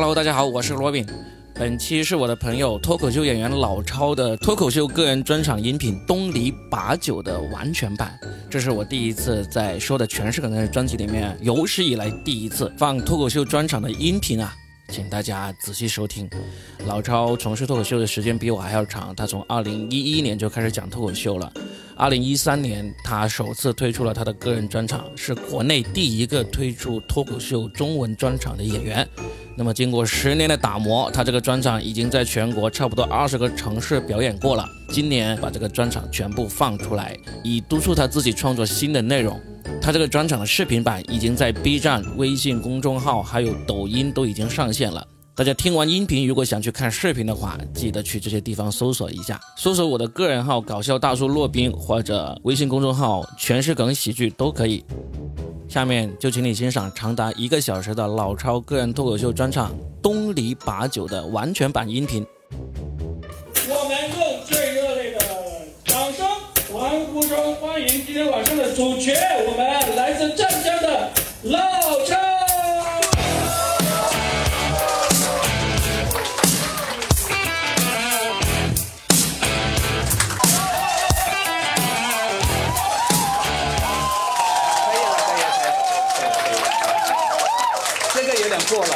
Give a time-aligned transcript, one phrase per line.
[0.00, 1.04] Hello，大家好，我是罗宾。
[1.54, 8.16] 本期是我的朋友脱口秀演员老超的脱口秀个人专场音频《东篱把酒》的完全版。
[8.48, 14.54] 这是我第一次在说的全是梗的专辑里面有史以来第一次放脱口秀专场的音频啊，
[14.88, 16.28] 请大家仔细收听。
[16.86, 21.52] 老超从事脱口秀的时间比我还要长，他从二零一一年就开始讲脱口秀了。
[21.94, 29.06] 二零一三年，他首次推出了他的个人专场，是国内第一个推出脱口秀中文专场的演员。
[29.56, 34.64] 那么，经过十年的打磨，他这个专场已经在全国差不多二十个城市表演过了。
[34.90, 39.38] 今年把这个专场全部放出来，以督促他自己创作新的内容。
[39.80, 45.06] 他这个专场的视频版已经在 B 站、微信公众号还有抖音都已经上线了。
[45.34, 54.84] 大家听完音频，如果想去看视频的话，记得去这些地方搜索一下，搜索我的个人号“搞笑大叔洛宾”或者微信公众号“全是梗喜剧”都可以。
[55.68, 59.70] 下面就请你欣赏长达一个小时的老超个人脱口秀专场
[60.02, 62.26] 《东篱把酒》的完全版音频。
[67.18, 69.12] 欢呼声欢迎今天晚上的主角，
[69.44, 71.10] 我们来自湛江的
[71.42, 71.58] 老
[72.04, 72.14] 超。
[84.86, 87.18] 可以了，可以了，可以了，可以了。
[88.14, 88.94] 这个有点过了，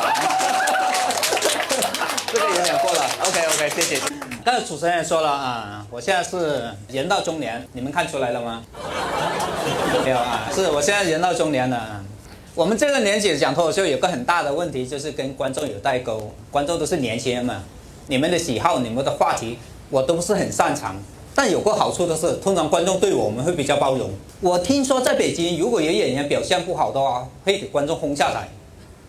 [2.33, 3.05] 这个有点过了。
[3.25, 4.01] OK OK，谢谢。
[4.45, 8.65] 刚才主持人也说了啊，我现在是人到中年，你们看出来了吗？
[10.05, 12.05] 没有啊，是我现在人到中年了。
[12.53, 17.63] 我们这个年纪讲脱口秀有个很大的问题，就是跟观众有代沟，观众都是年轻人嘛，
[18.09, 19.59] 你们的喜好、你们的话题，
[19.91, 20.97] 我都是很擅长。
[21.37, 24.11] 但有个好处的是，通常观众对我们会比较包容。
[24.41, 28.49] 我听说在北京，如果有演员表现不好的话，会给观众轰下台。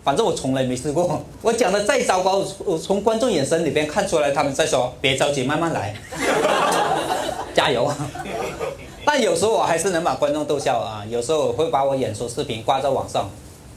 [0.04, 1.24] 反正我从来没试过。
[1.42, 5.96] 我讲的再糟糕，我从观众眼神里边看出来，他们在说别着急，慢慢来，
[7.56, 7.90] 加油。
[9.06, 11.04] 但有时候我还是能把观众逗笑啊。
[11.10, 13.30] 有时候我会把我演出视频挂在网上，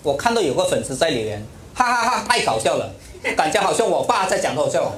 [0.03, 1.45] 我看到有个粉丝在留言，
[1.75, 2.91] 哈哈哈，太搞笑了，
[3.37, 4.93] 感觉好像我爸在讲脱口秀。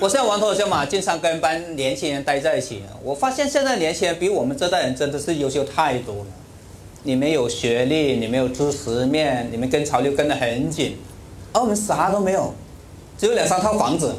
[0.00, 2.82] 我现在玩脱口秀嘛，经常跟班年轻人待在一起。
[3.02, 6.26] 我发现现在年轻人比我们这代人真的是优秀太多了。
[7.04, 10.98] 你们有学历，你们有知识面，你们跟潮流跟得很紧，
[11.52, 12.52] 而我们啥都没有，
[13.16, 14.16] 只有两三套房子。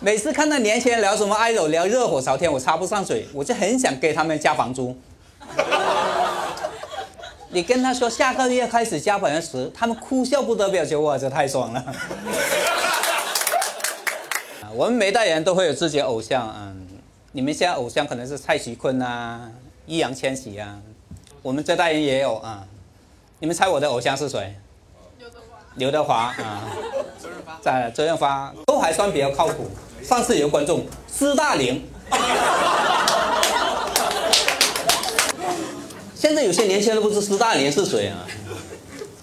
[0.00, 4.96] 每次看到年轻人聊什么 idol，，聊热火朝天，我插不上嘴，我就很想给他们加房租。
[7.50, 11.84] 你跟他说下个月开始加百分之十，他们哭笑不得，表觉哇，这太爽了。
[14.74, 16.86] 我们每代人都会有自己的偶像，嗯，
[17.32, 19.48] 你们现在偶像可能是蔡徐坤啊、
[19.86, 20.76] 易烊千玺啊，
[21.42, 22.66] 我们这代人也有啊。
[23.38, 24.56] 你们猜我的偶像是谁？
[25.20, 25.58] 刘德华。
[25.76, 26.66] 刘德华啊。
[27.22, 27.56] 周润发。
[27.62, 29.70] 在周润发都还算比较靠谱。
[30.02, 31.88] 上次有个观众斯大林。
[36.16, 38.26] 现在有些年轻人都不知斯大林是谁啊？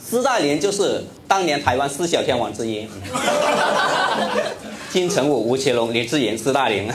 [0.02, 2.88] 斯大林就是当年台湾四小天王之一，
[4.92, 6.90] 金城武、吴奇隆、李志颖、斯大林。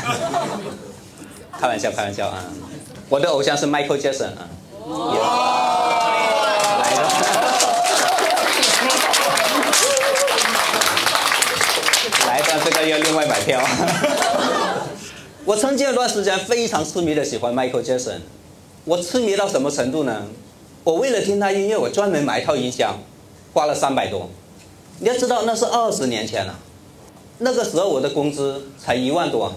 [1.59, 2.45] 开玩笑，开玩笑啊！
[3.09, 4.49] 我的偶像是 Michael Jackson 啊。
[6.81, 7.09] 来了，
[12.27, 13.61] 来的这个要另外买票。
[15.45, 18.21] 我曾经有段时间非常痴迷的喜欢 Michael Jackson。
[18.85, 20.23] 我痴迷到什么程度呢？
[20.83, 22.99] 我为了听他音乐，我专门买一套音箱，
[23.53, 24.29] 花了三百多。
[24.99, 26.59] 你要知道，那是二十年前了，
[27.39, 29.53] 那个时候我的工资才一万多。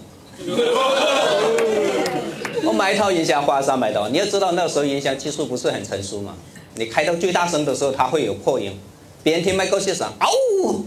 [2.65, 4.09] 我买一套音箱花了三百多。
[4.09, 6.33] 你要知道，那时候音箱技术不是很成熟嘛，
[6.73, 8.75] 你开到最大声的时候，它会有破音。
[9.21, 10.83] 别人听麦克先生，嗷，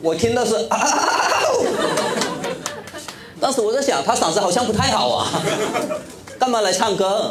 [0.00, 0.88] 我听的是啊。
[3.38, 5.42] 当时我在想，他嗓子好像不太好啊，
[6.38, 7.30] 干嘛来唱歌？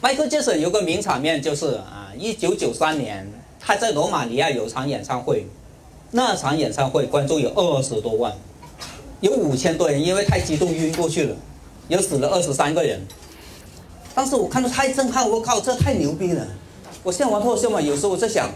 [0.00, 3.30] 迈克杰森有个名场面，就是啊，一九九三年
[3.60, 5.46] 他在罗马尼亚有场演唱会，
[6.12, 8.32] 那场演唱会观众有二十多万，
[9.20, 11.36] 有五千多人因为太激动晕过去了，
[11.88, 13.00] 有死了二十三个人。
[14.18, 16.44] 当时我看到太震撼，我靠，这太牛逼了！
[17.04, 18.50] 我现在玩脱口秀嘛，有时候我在想，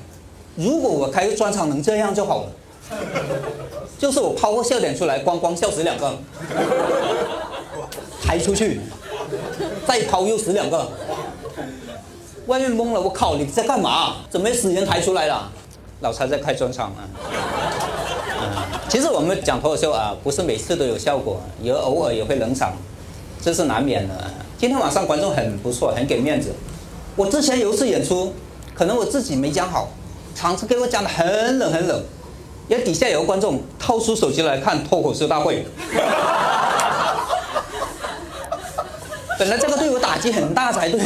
[0.57, 2.49] 如果我开个专场能这样就好了，
[3.97, 6.19] 就是我抛个笑点出来，咣咣笑死两个，
[8.21, 8.81] 抬出去，
[9.87, 10.91] 再抛又死两个。
[12.47, 13.37] 外面懵了，我靠！
[13.37, 14.17] 你在干嘛？
[14.29, 15.49] 怎么死人抬出来了？
[16.01, 17.07] 老蔡在开专场啊。
[18.89, 22.73] 其实我们讲脱口秀啊，不是每次都有效果，也偶尔也会冷场，
[23.41, 24.15] 这是难免的。
[24.63, 26.55] 今天晚上观众很不错，很给面子。
[27.17, 28.33] 我之前有一次演出，
[28.77, 29.89] 可能我自己没讲好，
[30.37, 32.01] 场子给我讲的很冷很冷，
[32.69, 35.67] 因为底下有个观众掏出手机来看脱口秀大会。
[39.37, 41.01] 本来这个对我打击很大才对，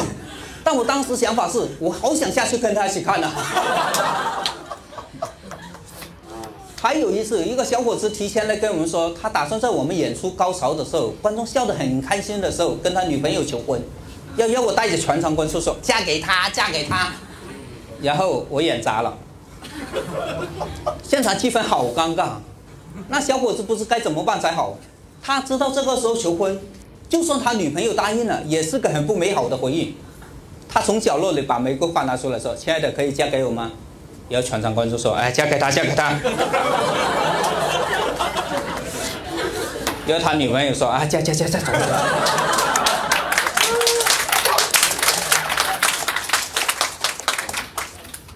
[0.62, 3.30] 但我当时想法是我好想下去跟他一起看呐、
[6.86, 13.82] 还有一次，一个小伙子提前来跟我们说，他打算在我们演出高潮的时候，观众笑得很开心的时候，跟他女朋友求婚，
[14.36, 17.12] 要要我带着全场观众说嫁给他，嫁给他。
[18.00, 19.18] 然后我演砸了，
[21.02, 22.34] 现场气氛好尴尬。
[23.08, 24.78] 那小伙子不知该怎么办才好，
[25.20, 26.56] 他知道这个时候求婚，
[27.08, 29.96] 就算他女朋友答应了，也是个很不美好的回忆。
[30.68, 33.72] 他从角落里把玫瑰花拿出来说：“亲爱的，可以嫁给我吗？”
[34.28, 36.10] 然后全场观众说：“哎，嫁给他，嫁给他。”
[40.06, 41.66] 然后他女朋友说：“啊，嫁嫁嫁嫁走。”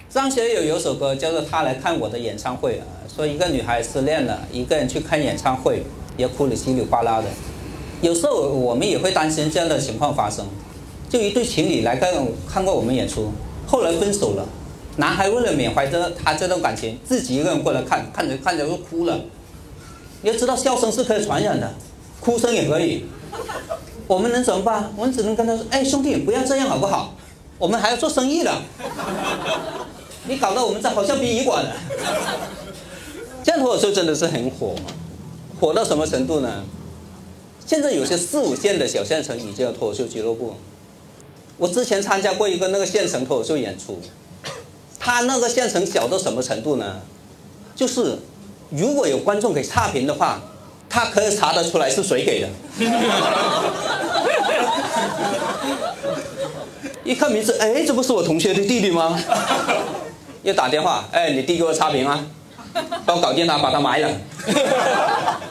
[0.09, 5.83] 张学友有首歌叫做《他来看我的演唱会》啊，说一个女孩失恋了，一个人去看演唱会，
[6.17, 7.25] 也哭得稀里哗啦的。
[8.01, 10.45] 有时候我们也会担心这样的情况发生，
[11.09, 12.13] 就一对情侣来看
[12.51, 13.31] 看过我们演出，
[13.65, 14.45] 后来分手了，
[14.97, 19.19] 男孩为了缅怀着他这段感情，自己一个人过来看，看着看着就哭了。
[20.21, 21.73] 你要知道，笑声是可以传染的，
[22.19, 23.05] 哭声也可以。
[24.07, 24.91] 我们能怎么办？
[24.97, 27.15] 我们只能跟他说：“哎，兄弟，不要这样好不好？
[27.57, 28.51] 我们还要做生意的。
[30.27, 31.75] 你搞得我们这好像殡仪馆了。”
[33.43, 34.75] 这样脱口秀真的是很火，
[35.59, 36.63] 火到什么程度呢？
[37.65, 40.55] 现在有些四五线的小县城已经有脱口秀俱乐部。
[41.57, 43.99] 我之前参加过一个那个县城脱口秀演出，
[45.03, 47.01] 他那个县城小到什么程度呢？
[47.75, 48.19] 就是
[48.69, 50.39] 如果有观众给差评的话，
[50.87, 52.47] 他可以查得出来是谁给的。
[57.03, 59.19] 一看名字，哎，这不是我同学的弟弟吗？
[60.43, 62.23] 又打电话，哎，你弟给我差评啊，
[63.03, 64.07] 帮我搞定他，把他埋了。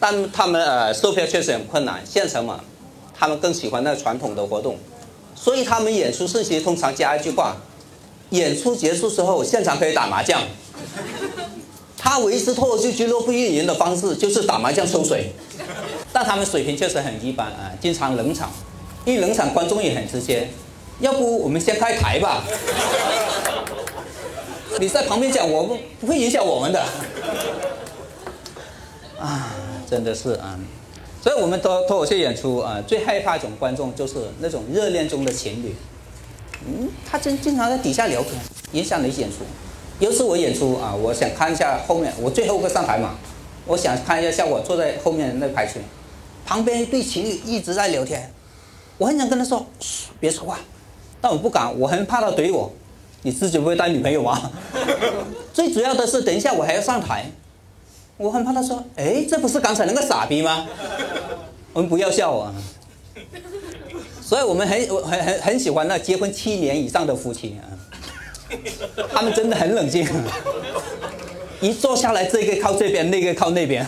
[0.00, 2.58] 但他们呃售票确实很困难，县城嘛，
[3.16, 4.76] 他们更喜欢那传统的活动，
[5.36, 7.54] 所以他们演出信息通常加一句话：
[8.34, 10.42] 演出结束之后，现场可以打麻将。
[11.96, 15.32] 他维持脱口秀俱乐部运营的方式就是打麻将抽水，
[16.12, 18.50] 但他们水平确实很一般啊，经常冷场，
[19.06, 20.48] 一冷场观众也很直接，
[21.00, 22.44] 要不我们先开台吧？
[24.78, 26.84] 你在旁边讲，我不不会影响我们的。
[29.18, 29.54] 啊，
[29.88, 30.58] 真的是啊，
[31.22, 35.74] 所以我们脱脱口秀演出啊，最害怕一种观众就是那种热恋中的情侣，
[36.66, 38.34] 嗯，他经经常在底下聊天，
[38.72, 39.38] 影响你演出。
[40.00, 43.14] 有次我演出啊，我想看一下后面，我最后个上台嘛，
[43.66, 45.80] 我想看一下效果，坐在后面那排去，
[46.44, 48.32] 旁边一对情侣一直在聊天，
[48.98, 50.58] 我很想跟他说，嘘，别说话，
[51.20, 52.72] 但我不敢，我很怕他怼我。
[53.22, 54.50] 你自己不会带女朋友吗？
[55.54, 57.30] 最主要的是，等一下我还要上台，
[58.16, 60.66] 我很怕他说，哎，这不是刚才那个傻逼吗？
[61.72, 62.54] 我们不要笑啊。
[64.24, 67.68] 所以我们很很很很喜欢那结婚七年以上的夫妻啊。
[69.12, 70.08] 他们真的很冷静，
[71.60, 73.86] 一坐下来，这个靠这边，那个靠那边。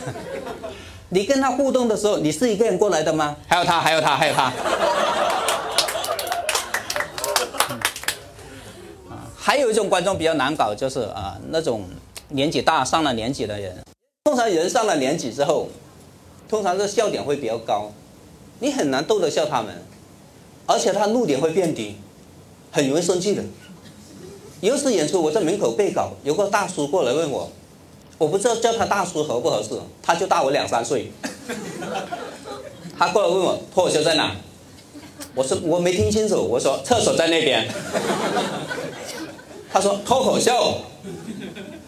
[1.09, 3.35] 你跟他互动的时候，你是一个人过来的吗？
[3.47, 4.43] 还有他，还有他，还有他。
[9.09, 11.85] 啊，还有一种观众比较难搞，就是啊那种
[12.29, 13.75] 年纪大、上了年纪的人。
[14.25, 15.69] 通常人上了年纪之后，
[16.49, 17.93] 通常是笑点会比较高，
[18.59, 19.83] 你很难逗得笑他们，
[20.67, 21.97] 而且他怒点会变低，
[22.71, 23.43] 很容易生气的。
[24.61, 27.51] 有一次演出，我在门口背稿，有个大叔过来问我，
[28.19, 29.71] 我不知道叫他大叔合不合适，
[30.03, 31.13] 他就大我两三岁。
[32.99, 34.35] 他过来问我脱口秀在哪，
[35.35, 37.69] 我说我没听清楚，我说厕所在那边。
[39.73, 40.81] 他说脱口秀，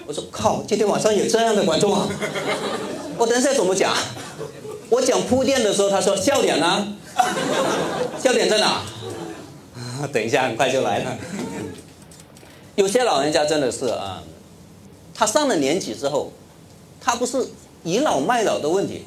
[0.06, 2.06] 我说靠，今天晚上有这样的观众啊！
[3.16, 3.92] 我等一下怎么讲？
[4.90, 6.87] 我讲铺垫的时候，他说笑点呢？
[8.28, 8.82] 笑点在哪？
[10.12, 11.16] 等一下，很快就来了。
[12.76, 14.23] 有些老人家真的是啊，
[15.14, 16.30] 他上了年纪之后，
[17.00, 17.49] 他不是
[17.85, 19.04] 倚老卖老的问题，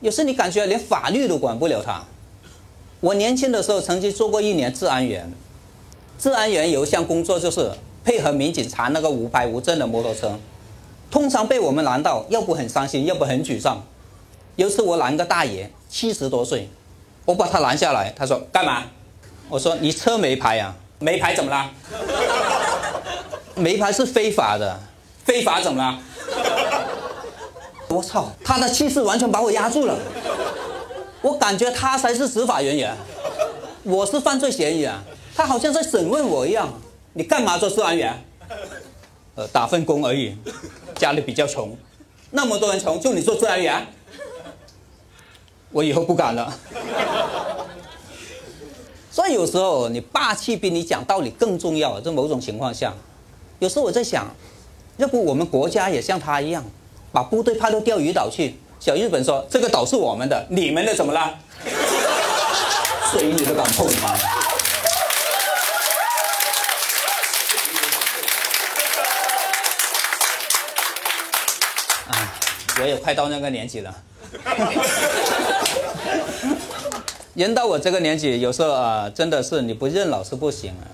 [0.00, 2.04] 有时你感觉连法律都管不了他。
[2.98, 5.32] 我年轻的时候曾经做过一年治安员，
[6.18, 7.70] 治安员有一项工作就是
[8.02, 10.36] 配合民警查那个无牌无证的摩托车，
[11.08, 13.84] 通常被我们拦到，要不很伤心，要不很沮丧。
[14.56, 16.68] 有一次我拦个大爷，七十多岁，
[17.26, 18.84] 我把他拦下来，他说干嘛？
[19.48, 20.74] 我说你车没牌啊？
[20.98, 21.70] 没牌怎么啦？
[23.54, 24.78] 没牌是非法的，
[25.24, 25.98] 非法怎么啦？
[27.88, 29.96] 我操，他的气势完全把我压住了，
[31.20, 32.96] 我感觉他才是执法人员，
[33.82, 35.02] 我是犯罪嫌疑啊，
[35.34, 36.72] 他好像在审问我一样，
[37.12, 38.24] 你干嘛做治安员？
[39.34, 40.36] 呃，打份工而已，
[40.94, 41.76] 家里比较穷，
[42.30, 43.86] 那么多人穷，就你做治安员？
[45.76, 46.50] 我以后不敢了。
[49.12, 52.00] 所以有时候你霸气比你讲道理更重要。
[52.00, 52.94] 在某种情况下，
[53.58, 54.26] 有时候我在想，
[54.96, 56.64] 要不我们国家也像他一样，
[57.12, 58.54] 把部队派到钓鱼岛去。
[58.80, 61.38] 小日本说这个岛是我们的，你们的怎么了？
[63.12, 64.18] 水你都敢碰吗？
[72.08, 72.32] 啊，
[72.80, 73.94] 我也快到那个年纪了。
[77.36, 80.88] 人到我这个年纪，有时候啊，真的是你不认老是不行啊。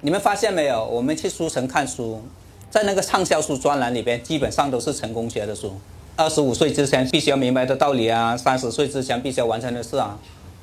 [0.00, 0.82] 你们发现没有？
[0.82, 2.22] 我们去书城看书，
[2.70, 5.78] 在那个畅销书专栏里边，基本上都是成功学的书。
[6.16, 10.18] 二十五岁之前必须要明白的道理啊，三十岁之前必须要完成的事啊，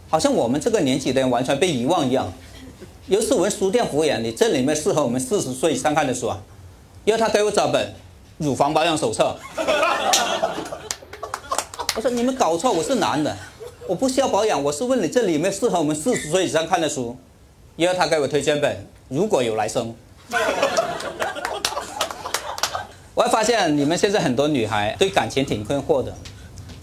[0.09, 2.33] 好像我们这个年纪的人完全被遗忘一样。
[3.05, 6.41] 有时我们书店服务员，你这里面适合我们四十岁以上看的书啊？
[7.05, 7.87] 因为他给我找本
[8.39, 9.35] 《乳房保养手册》。
[11.95, 13.37] 我说你们搞错，我是男的。
[13.87, 17.17] 我不需要保养，我是问你这里面适合我们四十岁以上看的书，
[17.75, 18.71] 因为他给我推荐本
[19.09, 19.93] 《如果有来生》。
[23.13, 26.13] 我还发现你们现在很多女孩对感情挺困惑的。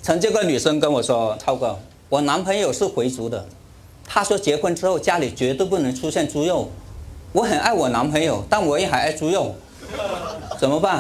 [0.03, 1.79] 曾经有个女生跟我说：“超哥，
[2.11, 3.47] 我男朋友是回族的，
[4.07, 6.71] 他说结婚之后家里绝对不能出现猪肉。
[7.33, 9.55] 我很爱我男朋友，但我也还爱猪肉，
[10.59, 10.99] 怎么办？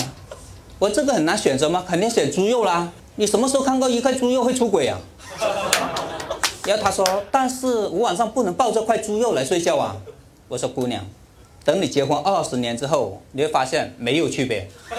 [0.78, 1.84] 我这个很难选择吗？
[1.86, 2.90] 肯定选猪肉啦。
[3.16, 4.98] 你什么时候看过一块猪肉会出轨啊？”
[6.66, 9.96] 然后他说：“但是我晚上不能抱这块猪肉来睡觉啊。”
[10.48, 11.02] 我说：“姑娘，
[11.64, 14.68] 等你结婚二十年之后，你会发现没有区别。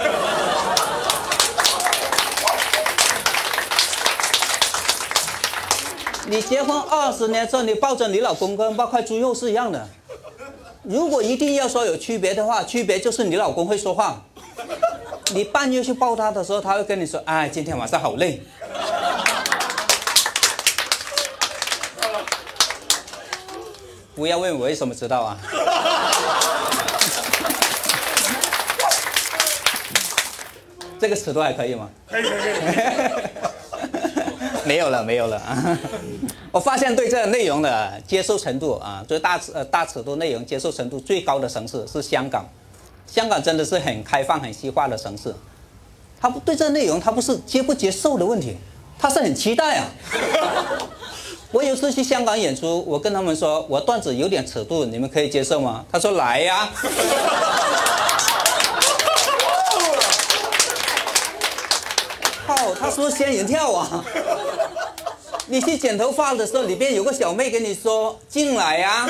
[6.27, 9.87] 你结婚二十年之后，你抱着你老公跟抱块猪肉是一样的。
[10.83, 14.23] 如果一定要说有区别的话，区别就是你老公会说话。
[15.33, 18.41] 你半夜去抱他的时候，他会跟你说：‘哎，今天晚上好累。’”
[24.21, 25.35] 不要问我为什么知道啊！
[30.99, 31.89] 这个尺度还可以吗？
[32.07, 33.89] 可以可以可以。
[34.63, 35.41] 没有了没有了。
[36.51, 42.47] 我发现对这个内容的接受程度啊，就是大尺呃大尺度内容接受程度最高的城市是香港。
[43.07, 45.33] 香港真的是很开放、很西化的城市。
[46.21, 48.55] 他不对这个内容，他不是接不接受的问题，
[48.99, 49.87] 他是很期待啊。
[51.51, 55.83] 我有次去香港演出，我跟他们说，我段子有点尺度，你们可以接受吗？
[55.91, 56.69] 他说来呀。
[62.47, 64.03] 靠，他说仙人跳啊！
[65.47, 69.09] 你去剪头发的时候，里边有个小妹跟你说进来呀，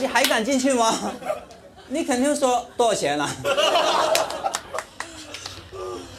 [0.00, 1.12] 你还敢进去吗？
[1.88, 3.30] 你肯定说多少钱啊？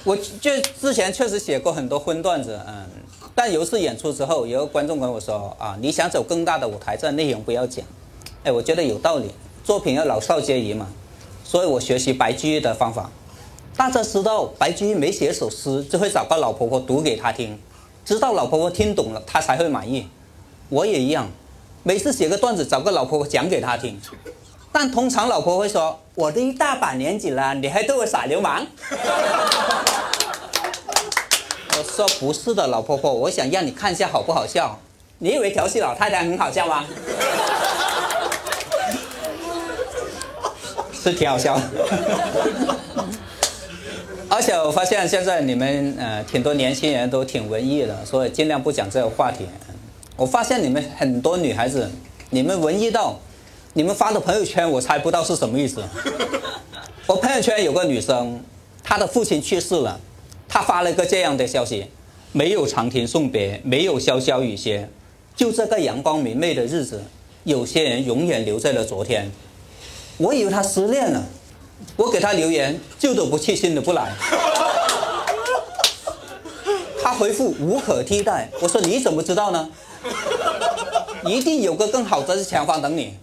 [0.04, 2.86] 我就之前确实写过很多荤段子，嗯。
[3.40, 7.86] 但有一次演出之后，有个观众跟我说：“啊，你想走更大的舞台，这内容不要讲。”
[8.44, 9.32] 哎，我觉得有道理，
[9.64, 10.88] 作品要老少皆宜嘛。
[11.46, 13.10] 所以我学习白居易的方法。
[13.78, 17.58] 大家知道白居易每写首诗就会找个老婆婆读给他听，
[18.04, 20.10] 直到老婆婆听懂了，他才会满意。
[20.68, 21.30] 我也一样，
[21.84, 23.98] 每次写个段子找个老婆婆讲给他听，
[24.74, 28.68] 但通常老婆会说：“我都一大把年纪了，你还对我耍流氓？”
[31.80, 34.78] 我说不是的，老婆婆，我想让你看一下好不好笑？
[35.20, 36.84] 你以为调戏老太太很好笑吗？
[40.92, 41.64] 是挺好笑的。
[44.28, 49.46] 而且我发现现在你们呃挺多年轻人都挺文艺的，所以尽量不讲这个话题。
[50.18, 51.90] 我发现你们很多女孩子，
[52.32, 53.18] 你们文艺到，
[53.72, 55.82] 你们发的朋友圈我猜不到是什么意思。
[57.08, 58.44] 我朋友圈有个女生，
[58.84, 59.98] 她的父亲去世了。
[60.50, 61.86] 他发了个这样的消息：
[62.32, 64.90] 没有长亭送别，没有潇潇雨歇，
[65.36, 67.04] 就这个阳光明媚的日子，
[67.44, 69.32] 有些人永远留在了昨天。
[70.18, 71.24] 我以为他失恋了，
[71.96, 74.12] 我给他留言，旧的不去，新的不来。
[77.02, 78.50] 他回复无可替代。
[78.60, 79.70] 我说你怎么知道呢？
[81.26, 83.14] 一定有个更好的前方等你。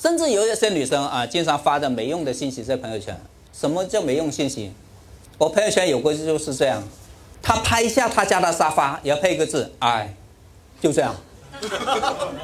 [0.00, 3.20] 甚至有一些女生啊，经常发着没用的信息在朋友圈。
[3.52, 4.72] 什么叫没用信息？
[5.40, 6.82] 我朋友圈有个就是这样，
[7.40, 10.14] 他拍一下他家的沙发，也要配一个字，哎，
[10.82, 11.16] 就这样。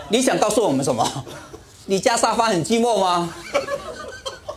[0.09, 1.07] 你想告诉我们什么？
[1.85, 3.35] 你家沙发很寂寞吗？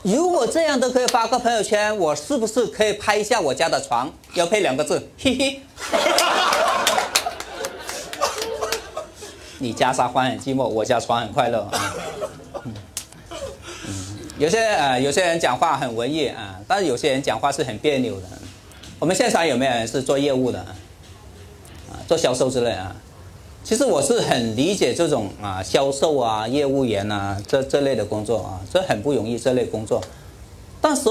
[0.03, 5.61] 如果这样都可以发个朋友圈，我是不是可以拍一下我家的床，要配两个字，嘿嘿。
[9.57, 11.69] 你家沙发很寂寞，我家床很快乐。
[14.39, 18.27] 有些呃有些人讲话很文艺啊，但是有些人讲话是很别扭的。
[18.97, 20.71] 我们现场有没有人是做业务的啊？
[22.07, 22.95] 做销售之类啊？
[23.65, 30.01] 其实我是很理解这种啊销售啊业务员啊这这类的工作啊，这很不容易这类工作。
[30.79, 31.09] 但是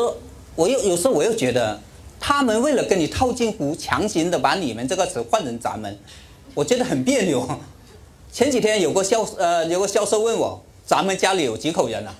[0.54, 1.78] 我又有时候我又觉得，
[2.18, 5.98] 他们为了跟你套近乎，强行的把你们这个词换成咱们，
[6.54, 7.46] 我觉得很别扭。
[8.32, 12.14] 前几天有个销呃有个销售问我，咱们家里有几口人啊？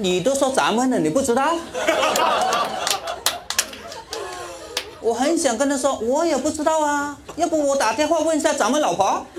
[0.00, 1.52] 你都说咱们了，你不知道？
[5.02, 9.26] 我很想跟他说，我也不知道啊，要不我打电话问一下咱们老婆。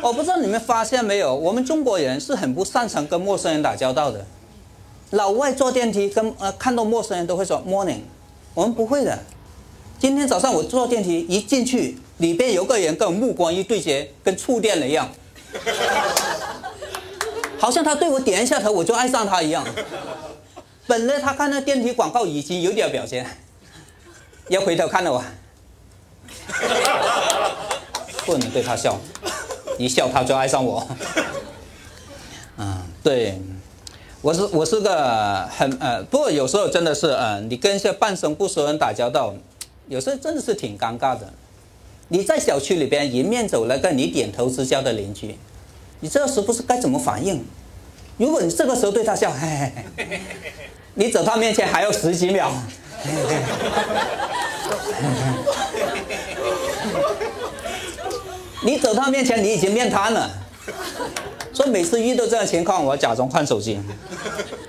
[0.00, 4.24] 我不知道你们发现没有，我们中国人是很不擅长跟陌生人打交道的。
[5.10, 8.02] 老外坐电梯跟呃看到陌生人都会说 morning，
[8.54, 9.18] 我们不会的。
[9.98, 15.08] 今天早上我坐电梯一进去，里边有个人跟我目光一对接，跟触电了一样，
[17.58, 19.66] 好像他对我点一下头，我就爱上他一样。
[20.86, 23.26] 本来他看那电梯广告已经有点表现，
[24.48, 25.24] 要回头看了我，
[28.24, 28.98] 不能对他笑，
[29.78, 30.86] 一笑他就爱上我。
[32.58, 33.40] 嗯，对，
[34.20, 39.34] 我是我是个很呃，不过有时候真的是呃，你跟一些半生不熟人打交道，
[39.88, 41.32] 有时候真的是挺尴尬的。
[42.08, 45.36] 你在小区里边迎面走了个你点头之交的邻居，
[46.00, 47.44] 你这时不是该怎么反应？
[48.16, 50.20] 如果你这个时候对他笑，嘿嘿嘿。
[50.94, 52.50] 你走他面前还要十几秒，
[58.64, 60.30] 你走他面前你已经面瘫了，
[61.52, 63.78] 所以每次遇到这样情况，我假装看手机，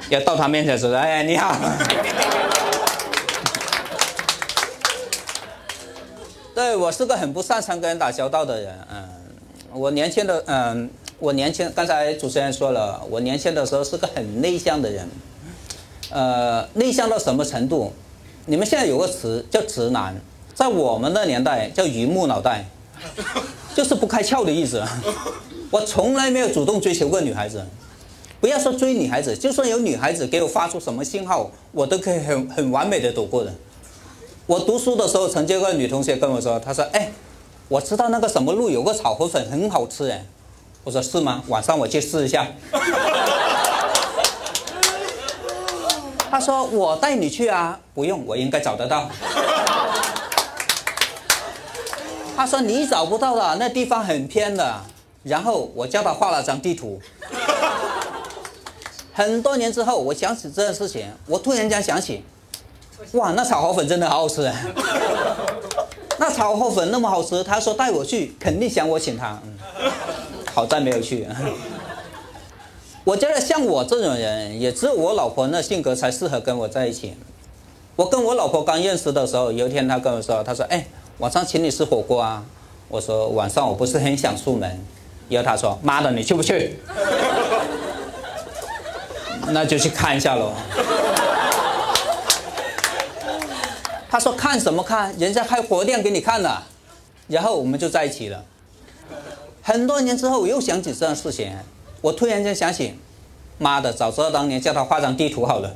[0.10, 1.56] 要到他面前说：“哎，你好。”
[6.58, 9.08] 对我是个很不擅长跟人打交道的人，嗯，
[9.72, 15.08] 我年轻的，嗯，我年轻，刚才主持人说了，我年轻的时候是个很内向的人。
[16.10, 17.94] 呃，内向到什么程度？
[18.48, 20.20] 你们现在有个词叫直男，
[20.56, 22.66] 在我们那年代叫榆木脑袋，
[23.76, 24.84] 就是不开窍的意思。
[25.70, 27.64] 我从来没有主动追求过女孩子，
[28.42, 33.54] 不要说追女孩子，就算有女孩子给我发出什么信号，我都可以很很完美的躲过的。
[34.48, 37.12] 我读书的时候，曾经有个女同学跟我说，她说：“哎，
[37.68, 40.26] 我知道那个什么路有个炒河粉很好吃。”哎，
[40.86, 41.44] 我说是吗？
[41.50, 42.48] 晚上我去试一下。
[46.32, 49.10] 他说：“我带你去啊，不用，我应该找得到。”
[52.38, 54.82] 他说：“你找不到的，那地方很偏的。”
[55.24, 57.02] 然后我叫他画了张地图。
[59.12, 62.24] 很多年之后，我想起这件事情，我突然间想起，
[63.14, 64.52] 哇，那炒河粉真的好好吃。
[66.20, 69.40] 那炒河粉那么好吃，他说带我去，肯定想我请他。
[70.54, 71.28] 好在没有去。
[73.04, 77.16] 我觉得像我这种人，也只有我老婆那性格才适合跟我在一起。
[77.96, 80.86] 我跟我老婆刚认识的时候，有一天她跟我说：“她说，哎，
[81.20, 82.44] 晚上请你吃火锅啊。”
[82.90, 84.70] 我说：“晚上我不是很想出门。”
[85.30, 86.80] 然后她说：“妈的，你去不去？”
[89.50, 90.52] 那就去看一下喽。
[94.10, 95.14] 他说：“看什么看？
[95.18, 96.66] 人家开火店给你看了。”
[97.28, 98.44] 然后我们就在一起了。
[99.62, 101.54] 很多年之后，我又想起这件事情。
[102.00, 102.98] 我突然间想起，
[103.58, 105.76] 妈的，早知道当年叫他画张地图好了。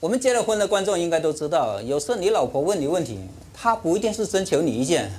[0.00, 3.18] 我们结了婚的观众应该都知道，有时候你老婆问你问题，
[3.52, 5.10] 她不一定是征求你意见，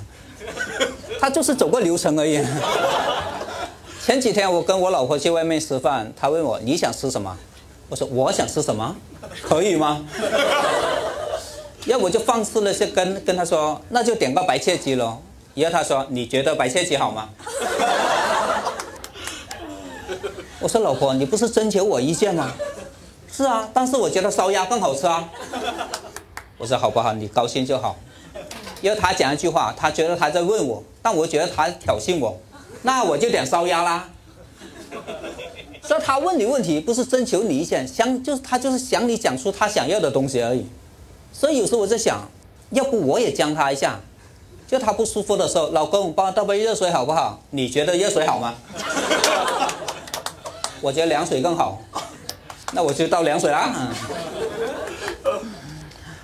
[1.20, 2.44] 她就是走个流程而已。
[4.06, 7.36] 前几天我跟我老婆去外面吃饭，她问我你想吃什么，
[7.90, 8.96] 我说我想吃什么，
[9.42, 10.06] 可以吗？
[11.88, 15.18] 要我就放肆了，些跟跟她说，那就点个白切鸡喽。
[15.56, 17.30] 然后她说，你觉得白切鸡好吗？
[20.62, 22.54] 我说老婆，你不是征求我意见吗？
[23.32, 25.28] 是啊，但是我觉得烧鸭更好吃啊。
[26.60, 27.12] 我说好不好？
[27.14, 27.96] 你高兴就好。
[28.82, 32.38] 因为他讲一句话，他觉得他在问我，但我觉得他挑衅我，
[32.86, 34.10] 那我就点烧鸭啦。
[35.82, 40.66] 所以他问你问题，不是征求你意见，想就是他就是想你讲出他想要的东西而已。
[41.34, 42.30] 所以有时候我在想，
[42.70, 44.00] 要不我也将他一下，
[44.68, 47.42] 就他不舒服的时候，老公帮我倒杯热水好不好？
[47.50, 48.54] 你觉得热水好吗？
[50.82, 51.82] 我觉得凉水更好，
[52.74, 53.74] 那我就倒凉水啦。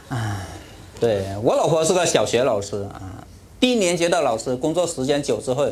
[0.10, 0.48] 啊，
[1.00, 3.24] 对我老婆是个小学老师啊，
[3.60, 5.68] 低年级的老师，工作时间久之后，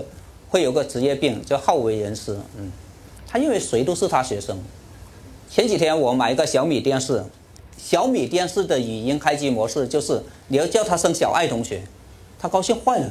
[0.50, 2.38] 会有个职业病叫好为人师。
[2.58, 2.72] 嗯，
[3.28, 4.60] 他认为谁都是他学生。
[5.50, 7.24] 前几天我买一个小米电视。
[7.82, 11.82] 小米电视的语音开机模式就是你要叫他声小爱同学，
[12.38, 13.10] 他高兴坏了，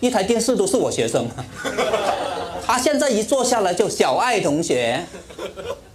[0.00, 1.28] 一台电视都是我学生，
[2.66, 5.06] 他现在一坐下来就小爱同学，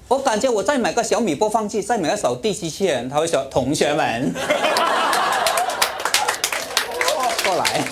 [0.07, 4.33] 我感觉我再买个小米播放器，再买个扫地机器人，他会说同学们
[7.43, 7.83] 过来。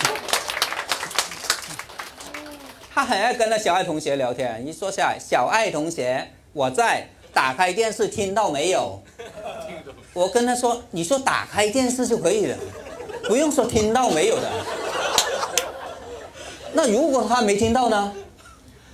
[3.06, 9.02] 很爱跟那小爱同学聊天，一坐下来，小爱同学，我在，打开电视，听到没有？
[10.14, 12.58] 我跟他说，你说打开电视就可以了，
[13.28, 14.50] 不用说听到没有的。
[16.74, 18.12] 那如果他没听到呢？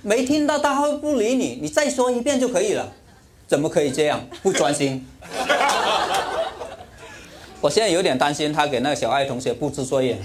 [0.02, 2.92] 没听到他会不理你，你再说一遍就可以了。
[3.46, 4.20] 怎么可以这样？
[4.42, 5.06] 不专心。
[7.60, 10.18] 我现在有点担心他给那个小爱同学布置作业。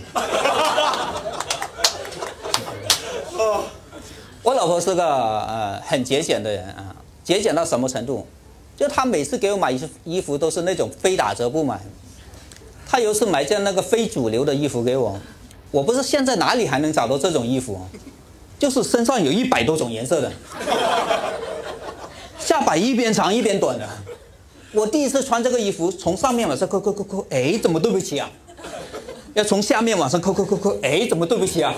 [4.48, 8.26] 我老婆是个呃很节俭的人啊，节俭到什么程度？
[8.78, 11.78] 就她每次给我买衣衣服都是那种非打折不买。
[12.88, 15.20] 她有一次买件那个非主流的衣服给我，
[15.70, 17.78] 我不知道现在哪里还能找到这种衣服，
[18.58, 20.32] 就是身上有一百多种颜色的，
[22.40, 23.86] 下摆一边长一边短的。
[24.72, 28.32] 我第一次穿这个衣服，从上面往上扣扣扣扣，哎，怎么对不起啊？
[29.34, 31.76] 要从下面往上扣扣扣扣，哎，怎么对不起啊？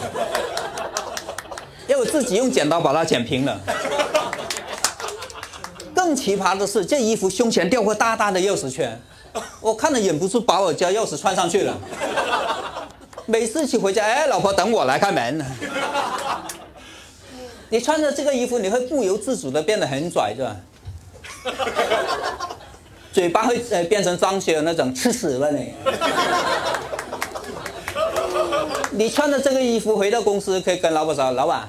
[2.00, 3.60] 我自己用剪刀把它剪平了。
[5.94, 8.98] 更奇葩的是，这衣服胸前吊个大大的钥匙圈，
[9.60, 11.78] 我看了忍不住把我家钥匙串上去了。
[13.26, 15.46] 每次起回家，哎，老婆等我来开门。
[17.70, 20.56] 你穿着这个衣服，你会不由自主的变得很拽，是吧？
[23.12, 25.74] 嘴巴会呃变成张学友那种，吃屎了你。
[28.92, 31.68] 你穿着这个衣服回到公司，可以跟老板说：“老板，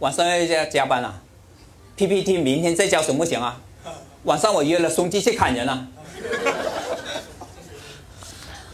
[0.00, 1.22] 晚上要加加班了
[1.96, 3.60] ，PPT 明天再交行不行啊？
[4.24, 5.86] 晚上我约了兄弟去砍人了。”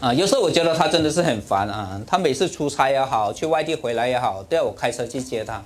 [0.01, 2.01] 啊，有时候我觉得他真的是很烦啊。
[2.07, 5.61] 他每次出差也好，去外地回来也好，都要我开车去接他。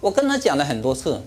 [0.00, 1.22] 我跟他讲了很多次，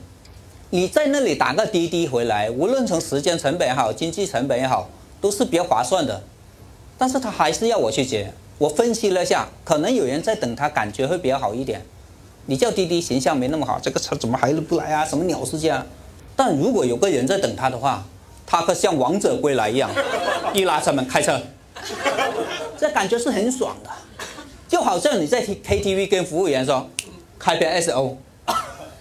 [0.70, 6.22] 你在那里打个滴滴回来，无论从时间成本也好，经济成本也好，都是比较划算的。
[7.00, 8.32] 但是他还是要我去接。
[8.60, 11.84] 我分析了下，可能有人在等他，感觉会比较好一点。
[12.48, 15.06] 你叫滴滴形象没那么好，这个车怎么还不来啊？
[15.06, 15.86] 什么鸟事情啊？
[16.36, 18.06] 但如果有个人在等他的话，
[18.46, 19.90] 他可像王者归来一样，
[20.54, 21.42] 一拉车门开车，
[22.78, 23.90] 这感觉是很爽的，
[24.68, 26.90] 就好像你在 K T V 跟服务员说
[27.40, 28.18] 开瓶 S O，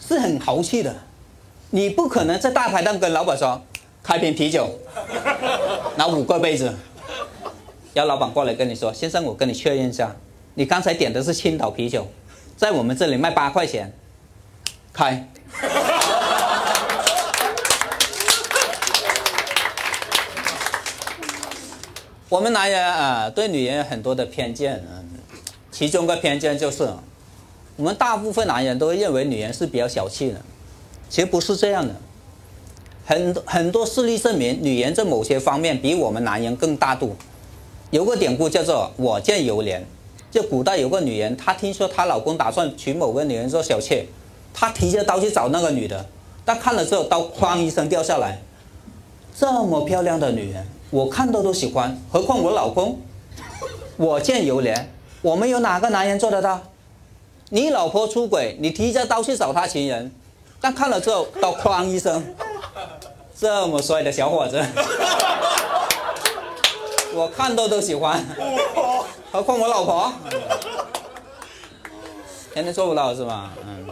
[0.00, 0.94] 是很豪气的。
[1.70, 3.60] 你不可能在大排档跟老板说
[4.02, 4.78] 开瓶啤酒，
[5.96, 6.72] 拿五个杯子。
[7.94, 10.16] 要老板过来跟你说，先生，我跟你确认一下，
[10.54, 12.06] 你刚才点的是青岛啤酒，
[12.56, 13.92] 在我们这里卖八块钱，
[14.92, 15.28] 开。
[22.28, 25.04] 我们男人啊，对女人有很多的偏见，嗯，
[25.70, 26.88] 其中个偏见就是，
[27.76, 30.40] 我们大部分男人都认为女人是比较小气的，
[31.08, 31.94] 其实不是这样的，
[33.04, 37.16] 很很多事例证明，女人在某些方面比我们男人更大度。
[37.90, 39.80] 有个典故叫做“我见犹怜”，
[40.34, 44.04] 就古代有个女人，她听说她老公打算娶某个女人做小妾，
[44.52, 46.04] 她提着刀去找那个女的，
[46.44, 48.42] 但看了之后刀哐一声掉下来。
[49.38, 52.98] 这么漂亮的女人，我看到都喜欢，何况我老公？
[53.96, 54.86] 我见犹怜，
[55.22, 56.60] 我们有哪个男人做得到？
[57.50, 60.10] 你老婆出轨，你提着刀去找她情人，
[60.60, 62.34] 但看了之后刀哐一声，
[63.38, 64.60] 这么帅的小伙子。
[67.14, 68.20] 我看到都喜欢，
[69.34, 70.12] 何况我老婆，
[72.52, 73.52] 天天做不到是吧？
[73.66, 73.84] 嗯，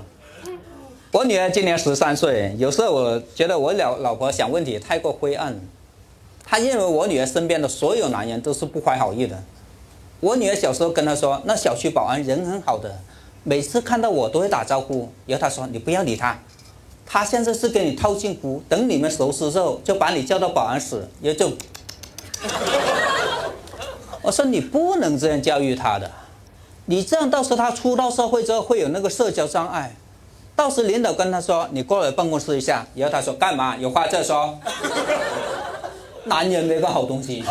[1.11, 5.61] 我女儿今年十三岁，有时候我觉得我老老婆想问题太过灰暗，
[6.45, 9.43] 她认为我女儿身边的所有男人都是不怀好意的。
[10.21, 13.01] 我女儿小时候跟她说，那小区保安人很好的，
[13.43, 15.13] 每次看到我都会打招呼。
[15.27, 16.39] 然后她说你不要理他，
[17.05, 21.51] 他现在是跟你套近乎，等你们熟识之后就把你叫到保安室，也就。
[24.23, 26.11] 我说你不能这样教育他的，
[26.87, 29.95] 你这样到时候他出到社会之后会有那个社交障碍，
[30.55, 33.77] 到时领导跟他说你过来办公室一下，然后他说干嘛？
[33.77, 34.59] 有话再说。
[36.25, 37.43] 男人没个好东西，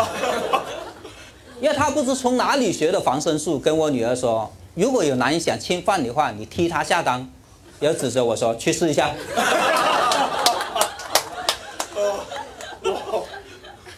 [1.60, 7.26] 因为他不知从哪里学的防身术，跟我女儿说，如果有男人想侵犯你的话，你踢他下裆，
[7.82, 9.12] 然后指着我说去试一下。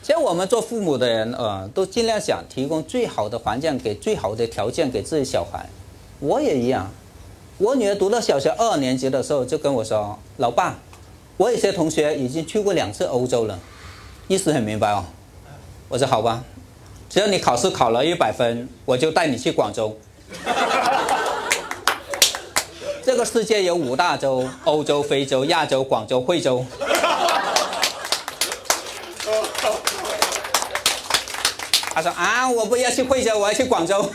[0.04, 5.70] 其实我们做父母的人，呃，都尽量想提供最好的环境，给最好的条件给自己小孩。
[6.20, 6.92] 我也一样，
[7.58, 10.78] 我女儿读到小学二年级的时候就跟我说：“老爸，
[11.38, 13.58] 我有些同学已经去过两次欧洲了。”
[14.28, 15.06] 意思很明白哦。
[15.88, 16.44] 我说好吧，
[17.10, 19.98] 只要你考试考了一百分，我就带你去广州。
[23.02, 26.66] 这个世界有五大洲：欧洲、非洲、亚洲、广州、惠州。
[31.94, 34.10] 他说啊，我不要去惠州，我要去广州。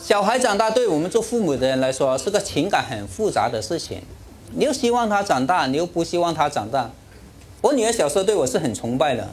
[0.00, 4.02] 小孩长大对我们做父母的人来说是个情感很复杂的事情，
[4.52, 6.90] 你又希望他长大，你又不希望他长大。
[7.60, 9.28] 我女儿小时候对我是很崇拜的，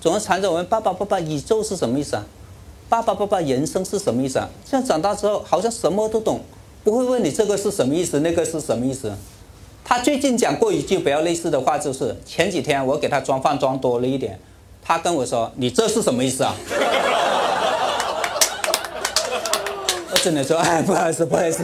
[0.00, 2.24] 总是缠着我问爸爸：“爸爸，宇宙是什么意思啊？
[2.88, 6.40] 爸爸，爸爸，人生是什么意思啊？”现在长大之后，好像什么都懂，
[6.82, 9.12] 不会问你这个是什么意思，那个是什么意思。
[9.84, 14.38] 他最近讲过一句比较类似的话，就是前几天我给他装饭装多了一点，
[14.82, 16.54] 他跟我说：“你这是什么意思啊？”
[20.10, 21.62] 我只能说：“哎，不好意思，不好意思。”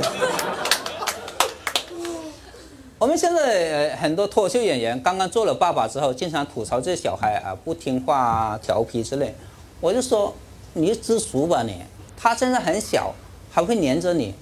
[2.98, 9.32] 我们现在很多脱口秀演员刚刚做了爸爸之后，经常吐槽这小孩啊不听话啊、调皮之类。
[9.80, 10.34] 我就说
[10.74, 11.76] ：“你知足吧你，
[12.16, 13.14] 他现在很小，
[13.50, 14.34] 还会黏着你，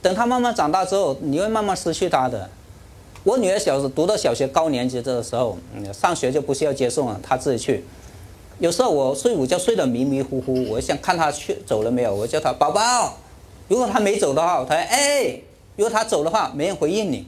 [0.00, 2.48] 等他慢慢长大之后，你会慢慢失去他的。”
[3.26, 7.84] 我女儿小时读到小学高年级的时候，嗯，上学就不需要接送了，她自己去。
[8.60, 13.14] 有时候我睡午觉睡得迷迷糊糊，我想看她去走了没有，我叫她宝宝。
[13.66, 15.40] 如果她没走的话，她哎；
[15.74, 17.26] 如果她走的话，没人回应你，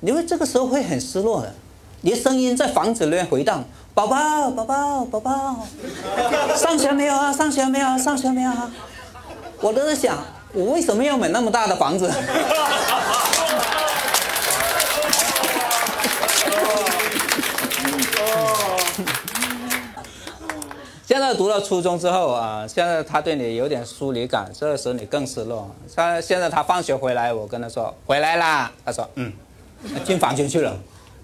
[0.00, 1.54] 你会这个时候会很失落的。
[2.00, 3.62] 你的声音在房子里面回荡：
[3.94, 5.66] 宝宝，宝宝，宝宝，
[6.58, 7.32] 上学没有啊？
[7.32, 7.96] 上学没有？
[7.96, 8.72] 上学没有啊？
[9.60, 10.18] 我都在想，
[10.52, 12.12] 我为什么要买那么大的房子？
[21.06, 25.70] 现在读到初中之后啊，现在他对你有点疏离感，这个时候你更失落。
[25.94, 29.32] 他现在他放学回来，我跟他说回来啦，他说嗯，
[30.04, 30.76] 进房间去了。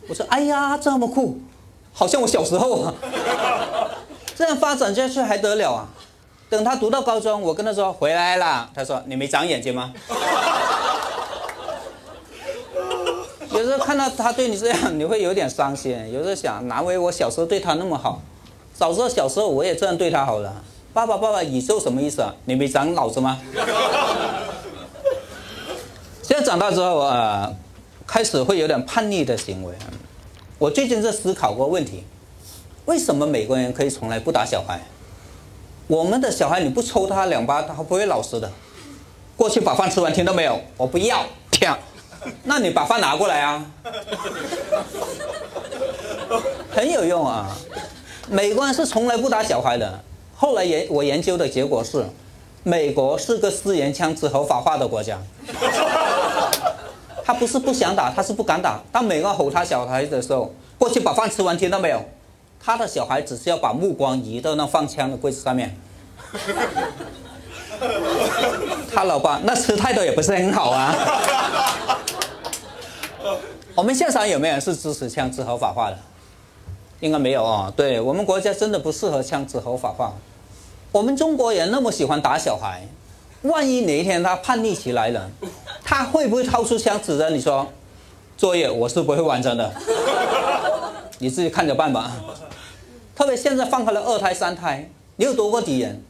[0.08, 1.40] 我说哎呀，这么酷，
[1.92, 2.94] 好像我小时候啊。
[4.36, 5.88] 这样发展下去还得了啊？
[6.48, 9.92] 等他读到高中，我跟他说回来啦，他说你没长眼睛吗？
[13.50, 15.90] 有时候看到他对你这样，你会有点伤心。
[16.12, 18.22] 有时候想，难为我小时候对他那么好。
[18.74, 20.62] 早知道小时候我也这样对他好了。
[20.92, 22.34] 爸爸，爸爸，宇宙什么意思啊？
[22.44, 23.40] 你没长脑子吗？
[26.22, 27.50] 现在长大之后啊，
[28.06, 29.74] 开始会有点叛逆的行为。
[30.58, 32.04] 我最近在思考过问题：
[32.84, 34.80] 为什么美国人可以从来不打小孩？
[35.86, 38.50] 我们的小孩你不抽他两巴，他不会老实的。
[39.36, 40.60] 过去把饭吃完，听到没有？
[40.76, 41.78] 我不要，跳！
[42.44, 43.64] 那你把饭拿过来啊，
[46.70, 47.56] 很有用啊。
[48.28, 50.00] 美国人是从来不打小孩的。
[50.36, 52.04] 后来研我研究的结果是，
[52.62, 55.18] 美国是个私人枪支合法化的国家。
[57.24, 58.80] 他不是不想打，他是不敢打。
[58.90, 62.02] 当美国吼他小孩的时候，过去把饭吃完，听到没有？
[62.64, 65.76] 他的小孩只是要把目光移到那放枪的柜子上面。
[68.92, 70.94] 他老爸那吃太多也不是很好啊。
[73.74, 75.98] 我们现场有没有人是支持枪支合法化的？
[77.02, 77.70] 应该没有啊。
[77.76, 80.14] 对我们国家真的不适合枪支合法化。
[80.92, 82.86] 我们中国人那么喜欢打小孩，
[83.42, 85.30] 万一哪一天他叛逆起来了，
[85.84, 87.66] 他会不会掏出枪指着你说
[88.38, 89.72] ：“作业我是不会完成的，
[91.18, 92.12] 你自己看着办吧。”
[93.16, 96.02] 特别现在放开了二胎、三胎，你有多个敌人？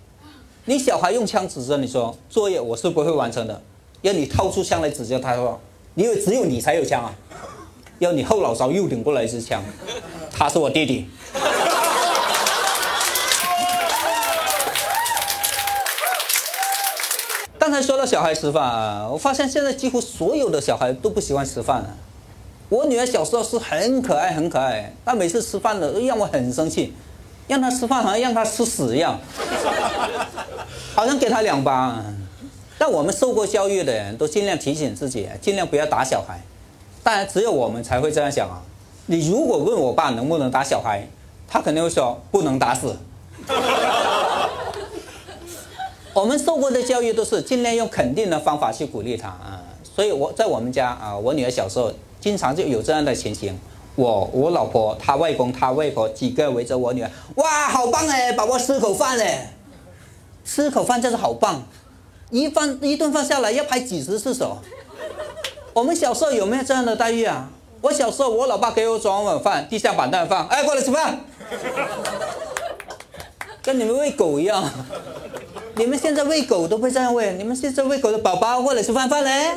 [0.66, 3.60] 你小孩用枪指着你说：“作业我是不会完成的。”
[4.02, 5.60] 要你掏出枪来指着他说
[5.94, 7.14] ：“你以为只有你才有枪啊？”
[8.00, 9.62] 要你后脑勺又顶过来一支枪，
[10.42, 11.08] 他是我弟弟。
[17.56, 21.90] 刚才说到小孩吃饭啊，我发现现在几乎所有的小孩都不喜欢吃饭了。
[22.68, 26.92] 我女儿小时候是很可爱很可爱，但每次吃饭了让我很生气，
[27.46, 29.20] 让她吃饭好像让她吃屎一样，
[30.96, 32.04] 好像给她两巴。
[32.76, 36.40] 但我们受过教育的人都尽量提醒自己，尽量不要打小孩。
[37.04, 38.60] 当然，只有我们才会这样想啊！
[39.12, 41.06] 你如果问我爸能不能打小孩，
[41.46, 42.96] 他肯定会说不能打死。
[46.14, 49.60] 我们受过的教育都是尽量用肯定的方法去鼓励他啊，
[49.94, 53.60] 所以我在我们家啊，我女儿小时候经常就有这样的情形：
[53.96, 59.52] 我、我老婆、她外公、她外婆几个围着我女儿，哇，好棒哎，宝宝吃口饭哎，
[60.42, 61.62] 吃口饭真是好棒，
[62.30, 64.56] 一饭一顿饭下来要拍几十次手。
[65.74, 67.50] 我们小时候有没有这样的待遇啊？
[67.82, 71.20] 我小时候，我老爸给我装碗饭，地下板凳放，哎，过来吃饭，
[73.60, 74.64] 跟你们喂狗一样。
[75.74, 79.54] 你们现在喂狗都不这样喂，你们现在喂狗的宝宝过来吃饭饭嘞。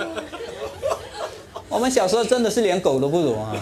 [1.70, 3.52] 我们小时候真的是连狗都不如啊！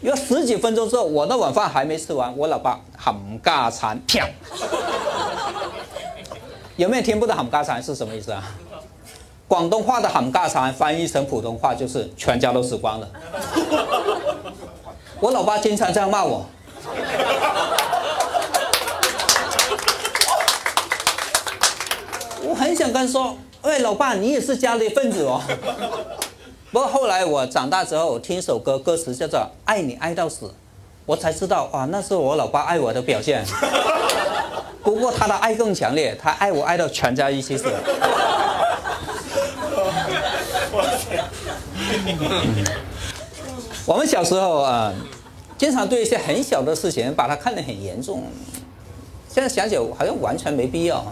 [0.00, 4.26] 有十几分钟之后，我的晚饭还没吃完，我老爸冚家产啪！
[6.76, 8.42] 有没有听不懂喊嘎馋是什么意思啊？
[9.46, 13.08] 广东话的冚家产翻译成普通话就是全家都死光了。
[15.20, 16.46] 我老爸经常这样骂我。
[22.46, 25.40] 我很想跟他说，喂，老爸，你也是家里一份子哦。
[26.72, 30.46] 不过后来我长大之后，听一首歌，歌词叫做《爱你爱到死》，
[31.06, 33.44] 我才知道，哇，那是我老爸爱我的表现。
[34.82, 37.72] 不过他的爱更强烈，他爱我爱到全家一起死。
[43.86, 44.92] 我们小时候啊，
[45.58, 48.22] 经常对一些很小的事情把它看得很严重。
[49.28, 51.04] 现在想起好像完全没必要。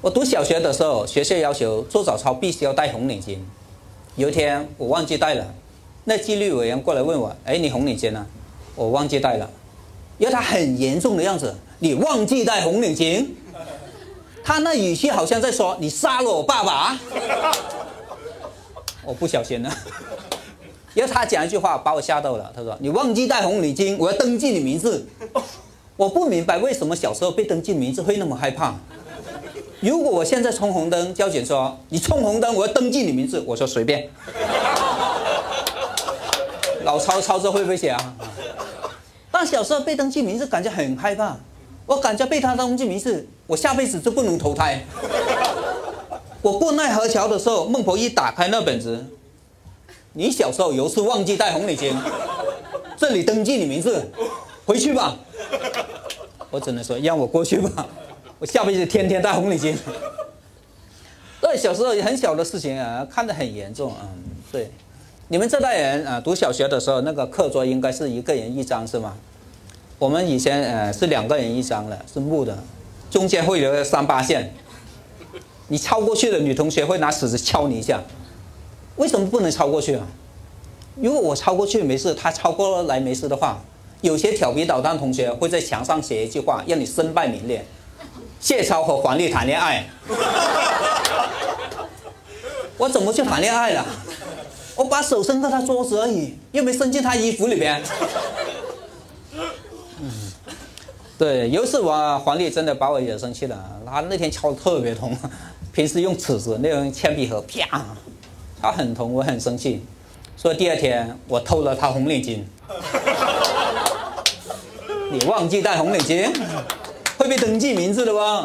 [0.00, 3.38] 我读小学的时候，学校要求做早操必须要戴红领巾。
[4.14, 5.54] 有一天我忘记戴了，
[6.04, 8.26] 那纪律委员过来问我：“哎，你红领巾呢？”
[8.76, 9.50] 我忘记戴了。
[10.18, 13.26] 因为他很严重的样子，你忘记戴红领巾？
[14.44, 16.98] 他那语气好像在说：“你杀了我爸爸。”
[19.06, 19.70] 我不小心了。
[20.94, 25.06] 因为他讲一句话把我吓到了，他说：“你忘记戴红领巾，我要登记你名字。”
[25.96, 28.74] 我不明白为什么小时候被登记名字会那么害怕。
[29.80, 34.08] 如果我现在冲红灯，交警说你冲红灯，我要登记你名字，我说随便。
[36.84, 38.14] 老抄抄着会不会写啊？
[39.30, 41.36] 但小时候被登记名字，感觉很害怕。
[41.84, 44.82] 我感觉被他登记名字，我下辈子就不能投胎。
[46.46, 49.04] 我过奈何桥的时候，孟婆一打开那本子，
[50.12, 51.92] 你小时候有次忘记带红领巾，
[52.96, 54.08] 这里登记你名字，
[54.64, 55.16] 回去吧。
[56.52, 57.88] 我只能说让我过去吧。
[58.38, 59.76] 我下辈子天天带红领巾。
[61.40, 64.08] 对，小时候很小的事情啊，看得很严重啊。
[64.52, 64.70] 对，
[65.26, 69.16] 你们这代人啊，读小学的时候，那个课桌应该是一个人一张是吗？
[69.98, 72.56] 我们以前呃是两个人一张的，是木的，
[73.10, 74.54] 中间会留个三八线。
[75.68, 78.02] 你超过去的女同学会拿尺子敲你一下。
[78.96, 80.06] 为什么不能超过去啊？
[80.96, 83.58] 如果我超过去没事，他超过来没事的话，
[84.00, 87.66] 有些调皮捣蛋同学会在墙上写一句话，让你身败名裂。
[88.40, 89.86] 谢超和黄丽谈恋爱，
[92.78, 93.84] 我怎么去谈恋爱了？
[94.76, 97.82] 我把手伸到他桌子而已，又没伸进他衣服里边。
[101.18, 105.16] 对，有一次我黄丽真的把我惹生气了，他那天敲的特别痛，
[105.76, 107.84] 平时用尺子，那用铅笔盒，啪，
[108.62, 109.84] 他很疼，我很生气，
[110.34, 112.42] 所以第二天我偷了他红领巾。
[115.12, 116.34] 你忘记带红领巾？
[117.18, 118.42] 会被登记名字的吧？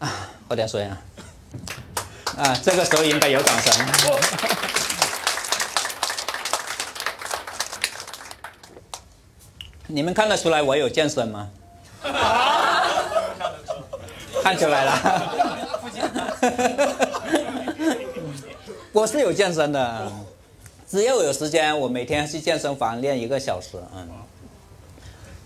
[0.00, 0.12] 啊，
[0.48, 1.00] 喝点水啊！
[2.36, 3.72] 啊，这个时候应该有掌声。
[9.86, 11.48] 你们看得出来我有健身吗？
[14.42, 14.92] 看出来了。
[18.92, 20.10] 我是有健身的，
[20.88, 23.78] 只要有时间，我每天去健身房练一个小时。
[23.94, 24.08] 嗯。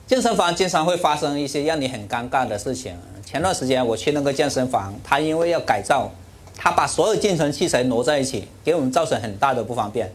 [0.07, 2.95] 健身房经常会发生一些让你很尴尬的事情。
[3.25, 6.11] 前段时间我去那个健身房，他因为要改造，
[6.57, 10.13] 他把所有健身器材挪在一起，给我们造成很大的不方便。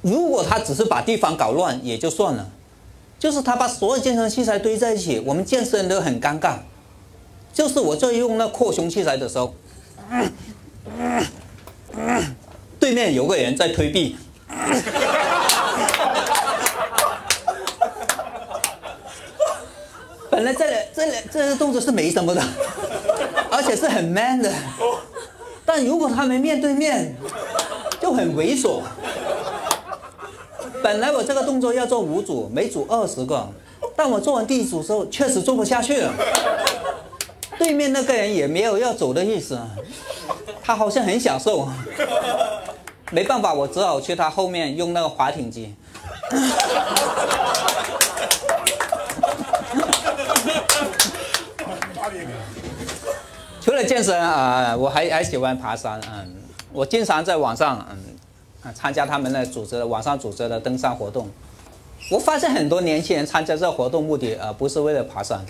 [0.00, 2.48] 如果他只是把地方搞乱也就算了，
[3.18, 6.56] 就是他把所有健身器材堆在一起，我们健身都很尴尬。
[7.52, 9.54] 就是我在用那扩胸器材的时候，
[12.78, 14.16] 对面有个人在推臂。
[20.30, 22.42] 本来这里这里这些动作是没什么的，
[23.50, 24.50] 而且是很 man 的，
[25.66, 27.14] 但如果他们面对面，
[28.00, 28.80] 就很猥琐。
[30.82, 33.50] 本来我这个动作要做五组，每组二十个，
[33.94, 36.10] 但我做完第一组之后，确实做不下去了。
[37.60, 39.60] 对面那个人也没有要走的意思，
[40.62, 41.68] 他好像很享受。
[43.10, 45.74] 没办法，我只好去他后面用那个滑艇机。
[53.60, 56.00] 除了健身啊，我还还喜欢爬山。
[56.10, 56.36] 嗯，
[56.72, 61.28] 我经常在网上嗯参加他们的组织的网上组织的登山活动。
[62.10, 65.44] 我发现很多年轻人参加这活动目的呃不是为了爬山，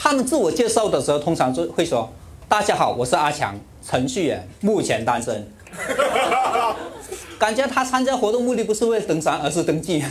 [0.00, 2.08] 他们自我介绍的时候通常就会说
[2.48, 5.50] ：“大家好，我是阿强，程序员，目前单身。”
[7.36, 10.04] 感觉他参加活动目的不是为了登山，而是登记。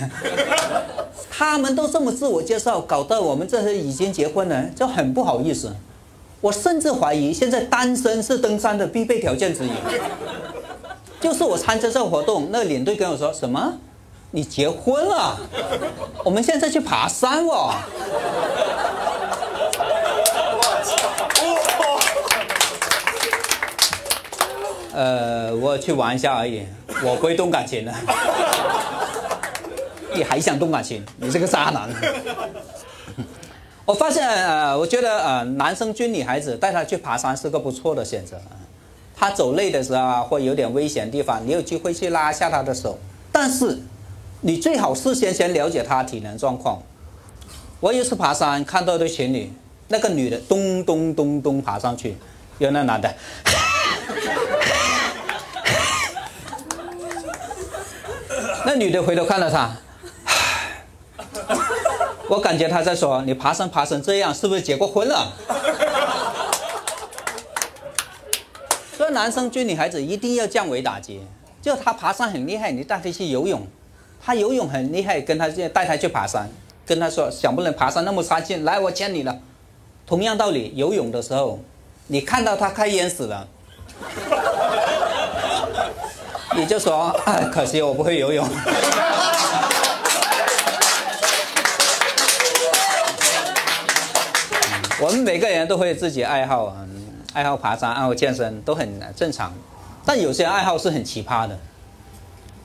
[1.31, 5.73] 他们都这么自我介绍，搞得我们这些已经结婚了就很不好意思。
[6.41, 9.71] 我甚至怀疑，现在单身是登山的必备条件之一。
[11.21, 13.75] 就是我参加这个活动，那领队跟我说什么？
[14.31, 15.37] 你结婚了？
[16.25, 17.73] 我们现在去爬山哦。
[24.97, 26.63] 呃，我去玩一下而已，
[27.03, 27.93] 我不会动感情的。
[30.15, 31.05] 你还想动感情？
[31.17, 31.87] 你这个渣男！
[33.85, 38.41] 我发现，呃，我觉得，呃，男生追女孩子带她去爬山是个不错的选择。
[39.15, 42.97] 他走累的时候啊，或有点危险的地方，你有机会去拉一下他的手。
[43.31, 43.77] 但是，
[44.41, 46.81] 你最好事先先了解他体能状况。
[47.79, 49.53] 我有一次爬山看到一对情侣，
[49.89, 52.17] 那个女的咚咚咚咚爬上去，
[52.57, 53.13] 有那男的，
[58.67, 59.71] 那女的回头看了他，
[62.27, 65.31] 我感觉他在说：“你爬山爬成这样，是不是结过婚了？”
[68.97, 71.21] 所以男生追女孩子一定要降维打击，
[71.61, 73.61] 就他爬山很厉害，你带他去游泳；
[74.21, 76.49] 他游泳很厉害，跟他带他去爬山，
[76.85, 79.39] 跟他说想不能爬山那么差劲，来我牵你了。
[80.05, 81.61] 同样道理，游泳的时候，
[82.07, 83.47] 你看到他快淹死了，
[86.57, 87.15] 你就说：“，
[87.53, 88.43] 可惜我不会游泳。
[94.99, 96.77] ”我们每个人都会自己爱好啊。
[97.33, 99.53] 爱好爬山、爱好健身都很正常，
[100.03, 101.59] 但有些爱好是很奇葩的。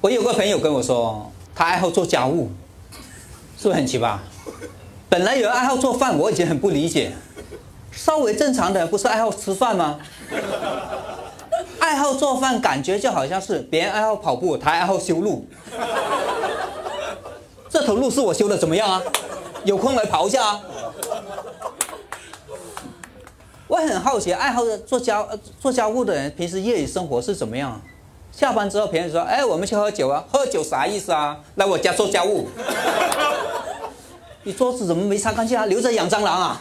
[0.01, 2.51] 我有个朋友跟我说，他爱好做家务，
[3.61, 4.17] 是不是很奇葩？
[5.11, 7.13] 本来有人爱好做饭，我已经很不理解。
[7.93, 9.99] 稍微正常的不是爱好吃饭吗？
[11.83, 15.45] 爱好做饭，感觉就好像是别人爱好跑步，他爱好修路。
[17.69, 19.03] 这头路是我修的，怎么样啊？
[19.65, 20.61] 有空来跑一下啊！
[23.67, 25.27] 我很好奇，爱好做家
[25.59, 27.83] 做家务的人，平时业余生活是怎么样？
[28.31, 31.37] 下班之后，别人说：“哎，我们去喝酒啊！”喝酒啥意思啊？
[31.57, 32.47] 来我家做家务。
[34.45, 35.67] 你桌子怎么没擦干净啊？
[35.67, 36.61] 留着养蟑螂啊？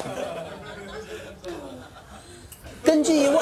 [2.84, 3.38] 根据问。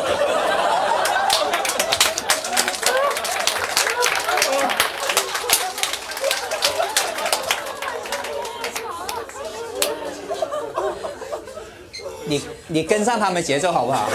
[12.72, 14.08] 你跟上他们节奏好不好？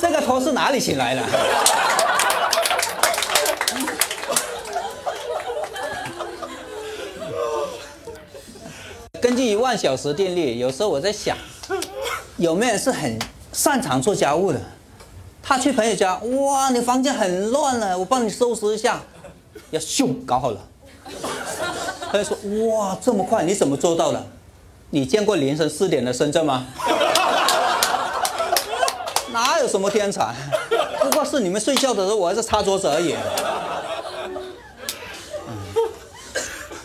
[0.00, 1.22] 这个头是哪里请来的？
[9.20, 11.36] 根据一万小时定律，有时候我在想，
[12.36, 13.18] 有没有人是很
[13.52, 14.60] 擅长做家务的？
[15.42, 19.00] 他去朋友家，哇，你房间很乱了，我帮你收拾一下，
[19.70, 20.60] 要咻搞好了。
[22.14, 22.36] 他就说
[22.70, 24.24] ：“哇，这么快，你怎么做到的？
[24.90, 26.64] 你见过凌晨四点的深圳吗？
[29.32, 30.32] 哪有什么天才？
[31.02, 33.16] 不过是你们睡觉的时候，我还是擦桌子而已。”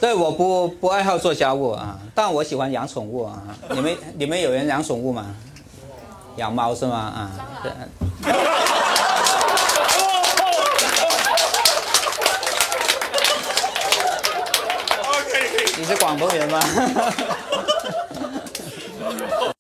[0.02, 3.44] 对，我不不爱好做家务啊，但我喜欢养宠物啊。
[3.70, 5.28] 你们你们有人养宠物吗？
[6.38, 6.98] 养猫是吗？
[6.98, 7.30] 啊，
[15.90, 16.60] 是广东人吗？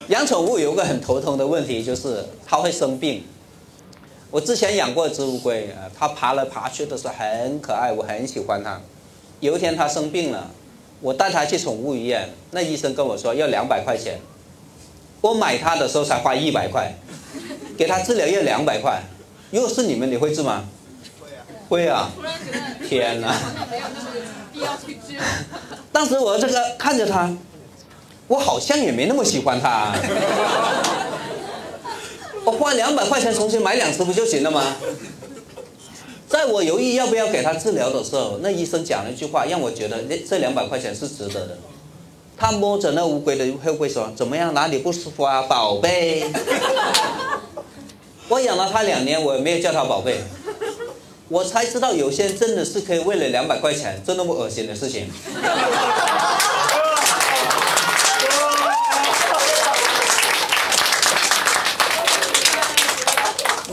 [0.09, 3.23] 养宠物有个很头疼的问题，就是它会生病。
[4.29, 8.79] 我之前养过一只乌龟，啊，它爬来爬去的时候很可爱，我很喜欢它。
[9.39, 10.51] 有一天它生病了，
[11.01, 14.19] 我带它去宠物医院，那医生跟我说要两百块钱。
[15.21, 16.93] 我买它的时候才花一百块，
[17.75, 19.01] 给它治疗要两百块。
[19.49, 20.65] 如果是你们，你会治吗？
[21.67, 21.87] 会啊。
[21.87, 22.11] 会啊。
[22.87, 23.35] 天哪！
[24.59, 25.17] 必要去治。
[25.91, 27.29] 当时我这个看着他，
[28.27, 29.93] 我好像也没那么喜欢他。
[32.43, 34.75] 我花两百块钱重新买两只不就行了吗？
[36.27, 41.57] 在我犹豫要不要给他治疗的时候，那医生讲了一句话，让我觉得这这两百块钱是值得的。
[42.37, 44.53] 他摸着那乌龟的后背说：“怎么样？
[44.53, 46.23] 哪里不舒服啊，宝贝？”
[48.29, 50.21] 我养了他两年，我也没有叫他宝贝。
[51.29, 55.07] 我才知道有些人真的是可以为了两百块钱做那么恶心的事情。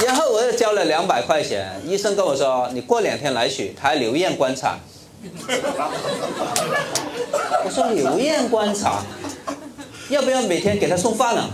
[0.05, 4.79] 然后我又交了两百块钱，医生跟我说：“你过两天来取，他留院观察。”
[7.65, 9.03] 我说：“留院观察，
[10.11, 11.49] 要不要每天给他送饭呢？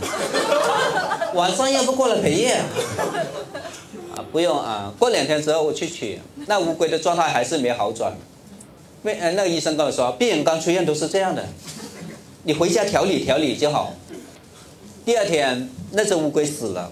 [1.34, 2.60] 晚上要不过来陪夜？”，
[4.32, 8.14] 不用啊，过两天之后我去取，那乌龟的状态还是没好转。
[9.02, 11.46] 为呃，那个医生跟我说，病人刚出院都是这样的，
[12.44, 13.92] 你回家调理调理就好。
[15.04, 16.90] 第二天那只乌龟死了。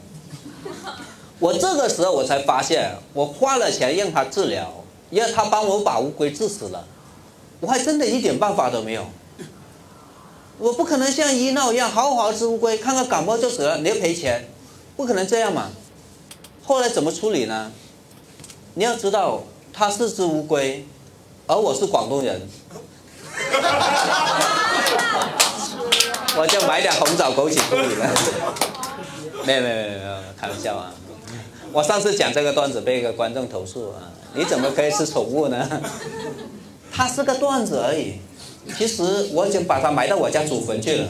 [1.38, 6.84] 我这个时候我才发现，我花了钱让他治疗，让他帮我把乌龟治死了，
[7.60, 9.06] 我还真的一点办法都没有。
[10.58, 14.44] 我不可能像医闹一样好好吃乌龟，看看感冒就死了，你要赔钱，
[14.94, 15.70] 不可能这样嘛。
[16.70, 17.72] 后来怎么处理呢？
[18.74, 19.42] 你要知道，
[19.72, 20.86] 它是只乌龟，
[21.48, 22.40] 而我是广东人，
[26.38, 28.08] 我就买点红枣枸杞处理了。
[29.44, 30.94] 没有没有没有没有，开玩笑啊！
[31.72, 35.68] 我上次讲这个段子被一个观众投诉啊，你怎么可以吃宠物呢？
[36.92, 38.20] 它是个段子而已，
[38.78, 41.08] 其实我已经把它埋到我家祖坟去了。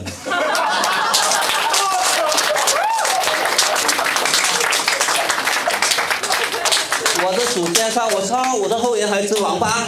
[7.31, 9.87] 我的祖先说：“我操，我的后人还吃王八。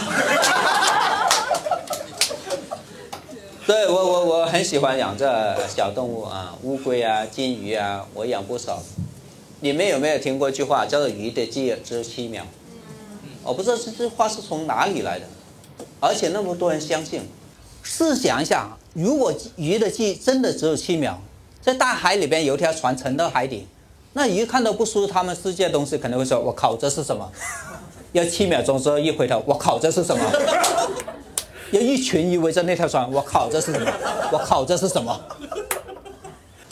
[3.66, 8.82] 对我我我很喜欢养这小动物啊，乌龟啊、金鱼啊，我养不少。
[9.60, 12.46] 你们有没有听过一句话叫做“鱼的记忆只有七秒”？
[13.44, 15.26] 我不知道这句话是从哪里来的，
[16.00, 17.28] 而且那么多人相信。
[17.82, 21.20] 试想一下，如果鱼的记忆真的只有七秒，
[21.60, 23.66] 在大海里边有条船沉到海底，
[24.14, 27.30] 那一看到不输他们世界的东西，可能会说：“我靠，这是什么？”
[28.12, 30.24] 要七秒钟之后一回头，我靠，这是什么？
[31.72, 33.92] 要一群鱼围着那条船，我靠，这是什么？
[34.30, 35.20] 我靠，这是什么？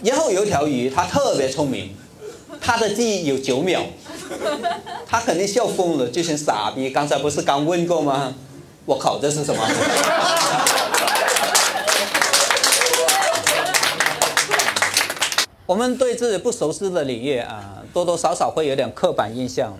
[0.05, 1.97] 然后有一条鱼，它特别聪明，
[2.61, 3.83] 它的记忆有九秒，
[5.07, 6.91] 它肯定笑疯了，这群傻逼！
[6.91, 8.35] 刚才不是刚问过吗？
[8.87, 9.61] 我靠，这是什么？
[15.73, 19.73] 我们对自己不熟悉的领域啊，多多少少会有点刻板印象。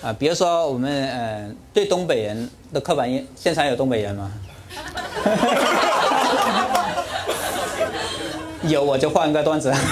[0.00, 4.30] 啊，比如说我们呃对东北人的刻板印，现场有东北人吗？
[8.62, 9.74] 有我就换个段子。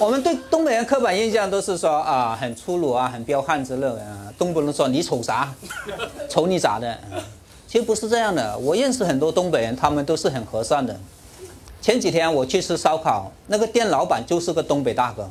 [0.00, 5.48] 我们对东北人刻板印象都是说啊很粗鲁啊，很彪悍之类的啊，动不能说你瞅啥，
[6.28, 6.98] 瞅你咋的？
[7.68, 10.98] 其实不是这样的，我认识很多东北人，他们都是很和善的。
[11.80, 15.28] 前几天我去吃烧烤，那个店老板就是个东北大哥。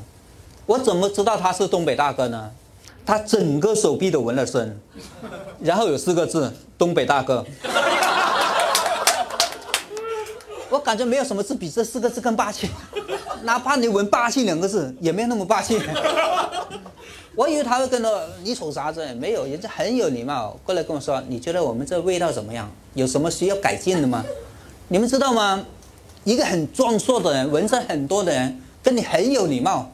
[0.66, 2.52] 我怎么知道他是东北大哥呢？
[3.06, 4.78] 他整个手臂都纹了身，
[5.62, 7.46] 然后有四个字“东北大哥”。
[10.70, 12.70] 我感觉没有什么字比这四个字更霸气，
[13.44, 15.80] 哪怕你纹“霸气”两个字，也没有那么霸气。
[17.36, 19.06] 我以为他会跟着你瞅啥子？
[19.14, 22.70] 没有，人家很有礼貌，过来跟我说：“你觉得我们这味道怎么样？
[22.94, 24.26] 有什么需要改进的吗？”
[24.90, 25.64] 你们知道吗？
[26.28, 29.90] 一个很壮硕的人，纹身很多的人，跟你很有礼貌。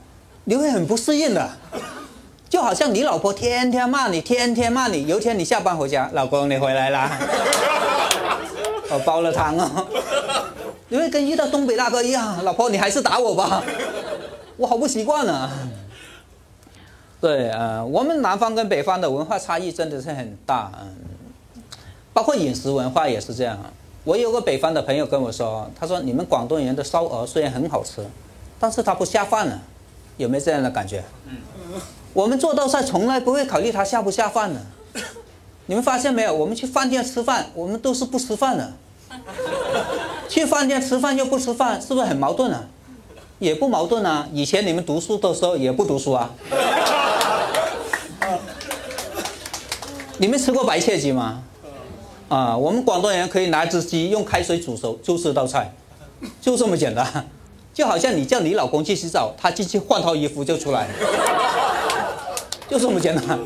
[0.45, 1.47] 你会很不适应的，
[2.49, 5.05] 就好像你老婆天天骂你，天天骂你。
[5.05, 7.19] 有一天你下班回家，老公你回来啦，
[8.89, 9.87] 我煲了汤哦。
[10.87, 13.63] 你会跟遇到东北大哥一样，老婆你还是打我吧，
[14.57, 15.51] 我好不习惯呢。
[17.21, 21.61] 对，呃，我们南方跟北方的文化差异真的是很大，嗯，
[22.11, 23.59] 包括饮食文化也是这样。
[24.03, 28.05] 我有个北方的朋友跟我说，他说你们广东人的烧鹅虽然很好吃，
[28.59, 29.59] 但是它不下饭呢。
[30.17, 31.03] 有没有这样的感觉？
[32.13, 34.61] 我们做道菜从来不会考虑它下不下饭的。
[35.65, 36.33] 你们发现没有？
[36.35, 38.73] 我们去饭店吃饭，我们都是不吃饭的。
[40.29, 42.65] 去饭店吃饭又不吃饭，是不是很矛盾啊？
[43.39, 44.27] 也不矛盾啊。
[44.33, 46.29] 以前你们读书的时候也不读书啊。
[50.17, 51.41] 你们吃过白切鸡吗？
[52.33, 55.71] 啊，我们广东人可以拿只鸡用开水煮熟就是道菜，
[56.41, 57.29] 就这么简单。
[57.71, 60.87] 就好像你叫你老公去洗澡，他进去换套衣服就出来，
[62.67, 63.39] 就这么简单。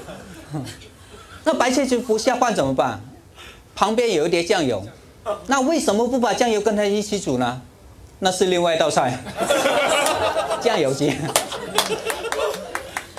[1.43, 3.01] 那白切鸡不下饭怎么办？
[3.75, 4.81] 旁边有一碟酱油，
[5.47, 7.61] 那为什么不把酱油跟他一起煮呢？
[8.19, 9.21] 那是另外一道菜，
[10.61, 11.13] 酱油鸡。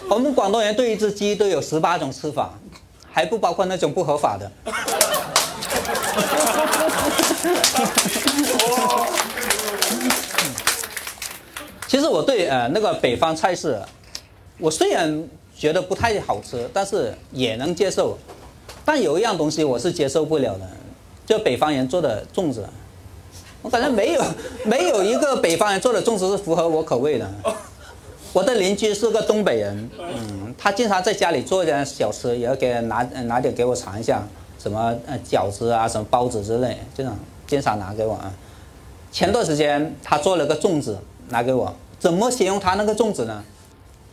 [0.08, 2.54] 我们广东人对一只鸡都有十八种吃法，
[3.12, 4.50] 还不包括那种不合法的。
[11.86, 13.80] 其实我对呃那个北方菜式，
[14.58, 15.24] 我虽然
[15.56, 18.18] 觉得不太好吃，但是也能接受。
[18.84, 20.68] 但有一样东西我是接受不了的，
[21.26, 22.66] 就北方人做的粽子，
[23.62, 24.24] 我感觉没有
[24.64, 27.30] 没有一个北方人做的粽子是符合我口味的。
[28.32, 34.26] 我的邻居是个东北人，嗯，他经常在家里做点小吃，也要给拿拿点给我尝一下，
[34.58, 37.12] 什么呃饺子啊，什么包子之类，这种
[37.46, 38.32] 经常拿给我啊。
[39.12, 40.98] 前段时间他做了个粽子。
[41.30, 43.44] 拿给我，怎么形容他那个粽子呢？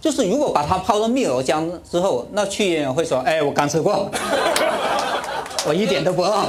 [0.02, 4.12] 就是如果把它泡到蜜藕浆之后，那去人会说：“哎，我刚吃过，
[5.66, 6.46] 我一点都不饿。”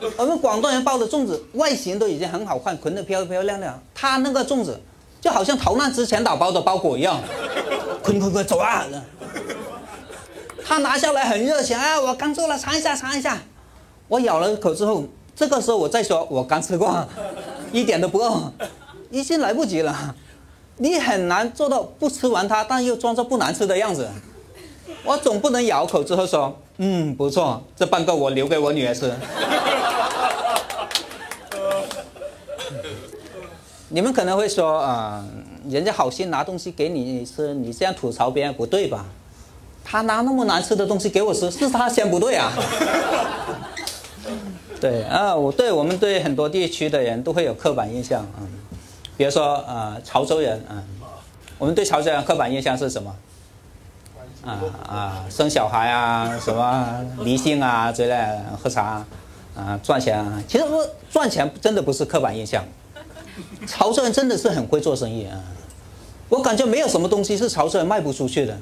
[0.16, 3.82] 我们广东人包的粽子外形都已经很好看，捆得漂漂亮亮。
[3.92, 4.80] 他那个粽子
[5.20, 7.20] 就好像逃难之前打包的包裹一样，
[8.04, 8.86] 捆捆捆走啊！
[10.70, 13.36] 他拿下来很热情，哎，我刚做了，尝一下，尝一下。
[14.06, 15.02] 我咬了一口之后，
[15.34, 17.04] 这个时候我再说，我刚吃过，
[17.72, 18.52] 一点都不饿，
[19.10, 20.14] 已经来不及了。
[20.76, 24.08] 你很难做到不吃完它，但又装作不难吃的样子。
[25.02, 29.12] 我总不能咬口之后说，嗯，不错，这半个我留给我女儿吃。
[33.88, 35.26] 你们可能会说，啊、
[35.68, 39.04] 人家好心拿东西给你吃，你这样吐槽别人不对吧？
[39.90, 42.52] 他拿那么难吃的东西给我吃，是他先不对啊。
[44.80, 48.46] 对啊，我对我们对很多地区的人都会有刻板印象啊、嗯，
[49.16, 50.84] 比如说呃潮州人啊、嗯，
[51.58, 53.12] 我们对潮州人刻板印象是什么？
[54.46, 58.16] 啊啊，生小孩啊，什么迷信啊之类，
[58.62, 59.04] 喝茶
[59.56, 60.40] 啊，赚钱啊。
[60.46, 60.64] 其实
[61.10, 62.64] 赚钱真的不是刻板印象，
[63.66, 65.36] 潮州人真的是很会做生意啊。
[66.30, 68.56] 我感觉没有什么东西是潮州人卖不出去的。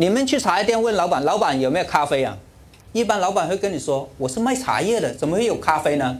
[0.00, 2.34] 你们去茶叶店问老板，老板有没有咖啡啊？
[2.94, 6.16] 一般老板会跟你说，我是卖茶叶的，怎么会有咖啡呢？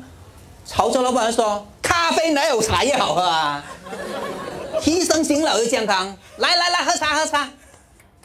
[0.67, 3.65] 潮州老板说，咖啡哪有茶叶好喝啊？
[4.83, 7.49] 提升醒脑又健康，来来来，喝茶喝茶。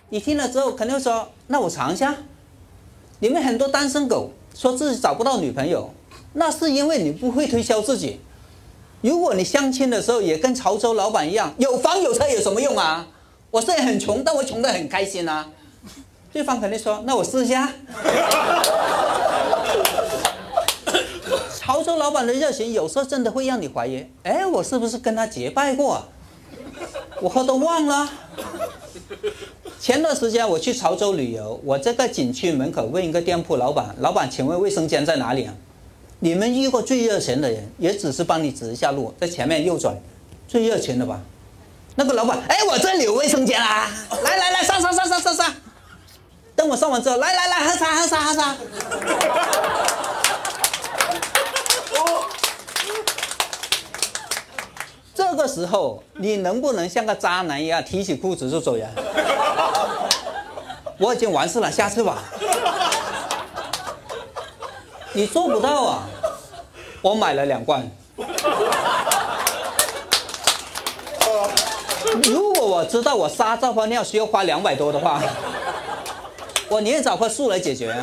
[0.10, 2.14] 你听了之后肯定说，那我尝一下。
[3.20, 5.90] 你们很多单身狗说自己找不到女朋友，
[6.34, 8.20] 那是因为你不会推销自己。
[9.00, 13.08] 如果你相亲的时候也跟潮州老板一样，有房有车有什么用啊？
[13.56, 15.48] 我虽然很穷，但我穷得很开心啊。
[16.34, 17.72] 对方肯定说：“那我试一下。”
[21.58, 26.04] 潮州老板的热情有时候真的会让你怀疑：哎，我是不是跟他结拜过？
[27.22, 28.10] 我喝都忘了。
[29.80, 35.54] 前段时间我去潮州旅游，我这个景区门口问一个店铺老板：“老板，请问卫生间在哪里啊？”
[36.20, 39.96] 你们遇过最热情的人，也只是帮你指一下路，在前面右转，
[40.46, 41.22] 最热情的吧？
[41.96, 43.90] 那个老板：“哎，我这里有卫生间啊！
[44.22, 45.54] 来来来，上上上上上上。”
[46.56, 48.56] 等我上完之后，来来来，喝茶喝茶喝茶。
[55.14, 58.90] 这个时候，你能不能像个渣男一样提起裤子就走人？
[60.98, 62.24] 我已经完事了，下次吧。
[65.14, 66.04] 你做不到啊！
[67.02, 67.90] 我买了两罐。
[72.24, 75.22] 如果我知道我撒这泡尿需要花两百多的话，
[76.70, 77.96] 我宁愿找棵树来解决。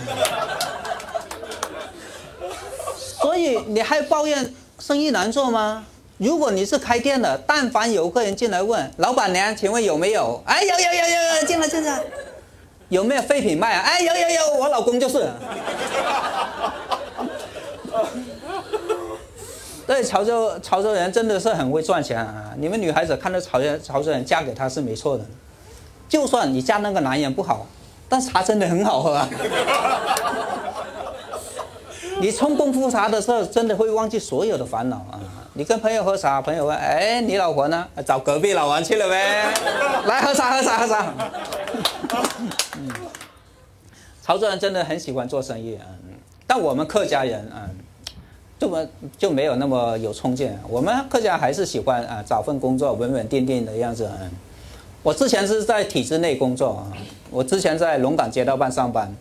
[3.20, 5.84] 所以你还抱怨生意难做吗？
[6.18, 10.40] 如果你是开店的，但凡有客人进来问老板娘，请问有没有？
[10.46, 12.00] 哎，有有有有有，进来进来。
[12.88, 13.80] 有没有废品卖啊？
[13.80, 15.28] 哎，有有有，我老公就是。
[19.86, 22.52] 对，潮州潮州人真的是很会赚钱啊！
[22.56, 25.24] 你们女孩子看到潮州潮州人嫁给他是没错的，
[26.08, 27.66] 就算你嫁那个男人不好。
[28.08, 29.26] 但茶真的很好喝啊！
[32.20, 35.18] 你冲功夫茶的时候，真的会忘记所有的烦恼啊！
[35.54, 37.88] 你跟朋友喝茶，朋友问：“哎，你老婆呢？
[38.06, 39.46] 找隔壁老王去了呗？”
[40.04, 41.14] 来喝茶，喝茶，喝茶。
[42.76, 42.90] 嗯，
[44.22, 45.86] 潮州人真的很喜欢做生意啊，
[46.46, 47.64] 但我们客家人啊，
[48.62, 48.86] 就么
[49.18, 50.56] 就没有那么有冲劲。
[50.68, 54.08] 我们客家还是喜欢啊，找份工作稳稳定定的样子。
[54.20, 54.30] 嗯，
[55.02, 56.86] 我之前是在体制内工作啊。
[57.28, 59.12] 我之前在龙岗街道办上班，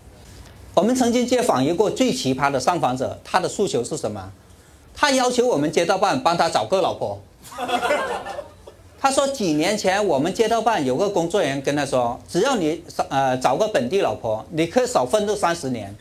[0.75, 4.31] 我们曾经接访一个最奇葩的上访者，他的诉求是什么？
[4.93, 7.19] 他要求我们街道办帮他找个老婆。
[8.99, 15.95] 他说几年前我们街道办有个工作人员跟他说，只要你呃找个本地老婆，你可以少奋斗三十年。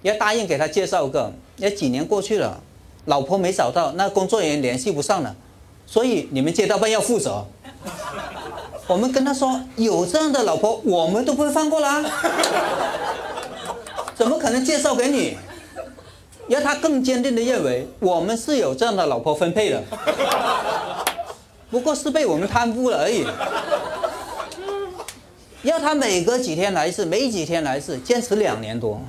[0.00, 2.62] 也答应给他介绍一个，也几年过去了，
[3.08, 5.34] 老婆没找到，那工作人员联系不上了，
[5.86, 7.46] 所以你们街道办要负责。
[8.86, 12.04] 我们跟他说有这样的老婆，我们都不会放过啦，
[14.14, 15.36] 怎么可能介绍给你？
[16.48, 19.82] 要他更坚定的认为我们是有这样的老婆分配的，
[21.70, 23.26] 不过是被我们贪污了而已。
[25.62, 29.00] 要他每隔几天来一次，没几天来一次，坚持两年多，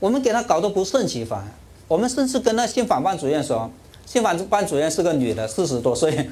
[0.00, 1.46] 我们给他搞得不胜其烦。
[1.88, 3.70] 我们甚至跟那信访办主任说，
[4.04, 6.28] 信访办主任是个女的，四十多岁。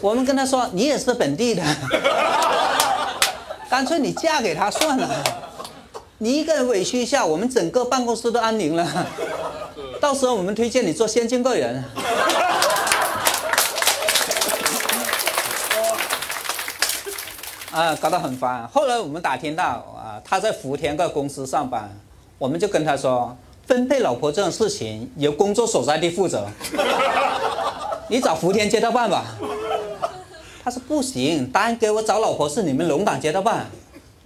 [0.00, 1.62] 我们跟他说，你也是本地的，
[3.70, 5.08] 干脆你嫁给他算了。
[6.18, 9.06] 你一个人委屈一下，我们整个办公室都安宁了。
[10.00, 11.84] 到时候我们推荐你做先进个人。
[17.70, 18.68] 啊，搞得很烦。
[18.72, 19.84] 后来我们打听到
[20.14, 21.90] 啊，他在福田个公司上班，
[22.38, 23.34] 我我们就跟他说，
[23.66, 26.46] 分配老婆这种事情由工作所在地负责，
[28.08, 29.24] 你找福田街道办吧。
[30.62, 33.64] 他说不行，答应给我找老婆是你们龙岗街道办，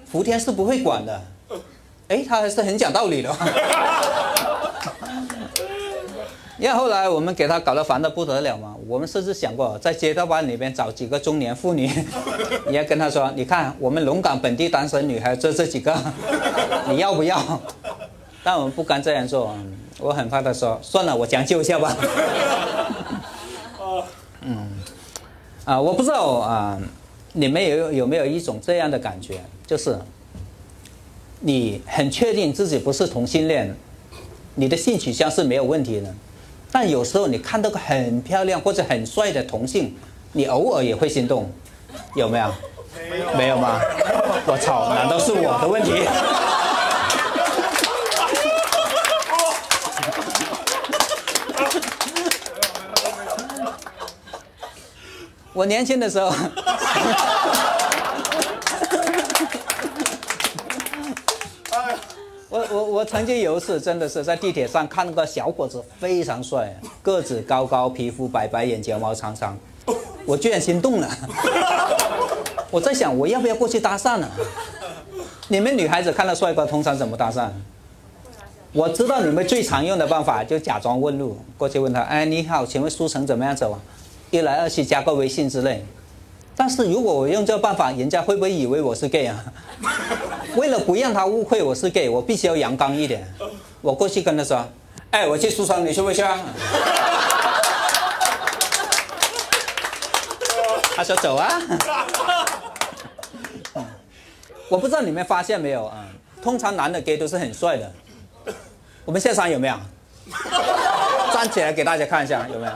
[0.05, 1.23] 福田是不会管的。
[2.09, 3.33] 哎，他还是很讲道理的。
[6.59, 11.91] 因为后来我们给他搞得烦得不得了嘛，我们甚至想过在街道办里边找几个中年妇女，
[12.69, 15.95] 你要跟他说，你看我们龙岗本地单身女孩就这几个，
[16.89, 17.61] 你要不要？
[18.43, 19.55] 但我们不敢这样做，
[20.01, 21.95] 我很怕他说，算了，我将就一下吧。
[24.41, 24.67] 嗯，
[25.67, 26.81] 啊，我不知道啊，
[27.35, 29.99] 你们有有没有一种这样的感觉，就是
[31.41, 33.77] 你很确定自己不是同性恋，
[34.55, 36.15] 你的性取向是没有问题的。
[36.71, 39.97] 但有时候你看到个很漂亮或者很帅的同性，
[40.33, 41.51] 你偶尔也会心动，
[42.15, 42.53] 有没有？
[43.37, 43.81] 没有吗？
[44.47, 46.07] 我操，难道是我的问题？
[55.55, 56.33] 我年轻的时候。
[62.99, 69.57] 我曾经有一次真的是在地铁上看到个小伙子非常帅，个子高高，皮肤白白，眼睫毛长长，
[70.27, 71.09] 我居然心动了。
[72.73, 74.29] 我在想我要不要过去搭讪呢？
[75.47, 77.49] 你们女孩子看到帅哥通常怎么搭讪？
[78.73, 83.79] 我知道你们最常用的办法就假装问路，过去问他，哎你好，请问书城怎么样走啊？
[84.33, 85.87] 一来二去加个微信之类。
[86.61, 89.45] 但是如果我用这个办法，人家会不会以为我是 gay 啊？
[90.59, 93.33] 为了不让他误会我是 gay，我必须要阳刚一点。
[93.81, 94.67] 我过去跟他说
[95.13, 96.37] ：“哎，我去出城，你去不去啊？”
[100.97, 101.49] 他说：“走啊。
[104.69, 106.07] ”我不知道你们发现没有啊？
[106.43, 107.93] 通常男的 gay 都是很帅的。
[109.05, 109.77] 我们现场有没有？
[111.33, 112.73] 站起来给大家看一下有没有？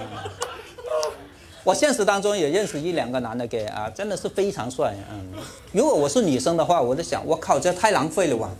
[1.64, 4.92] 我现实当中也认识一两个男的给啊，真的是非常帅。
[5.12, 5.40] 嗯，
[5.70, 8.50] 如果我是女生的话，我就想，我靠，这太浪费了吧。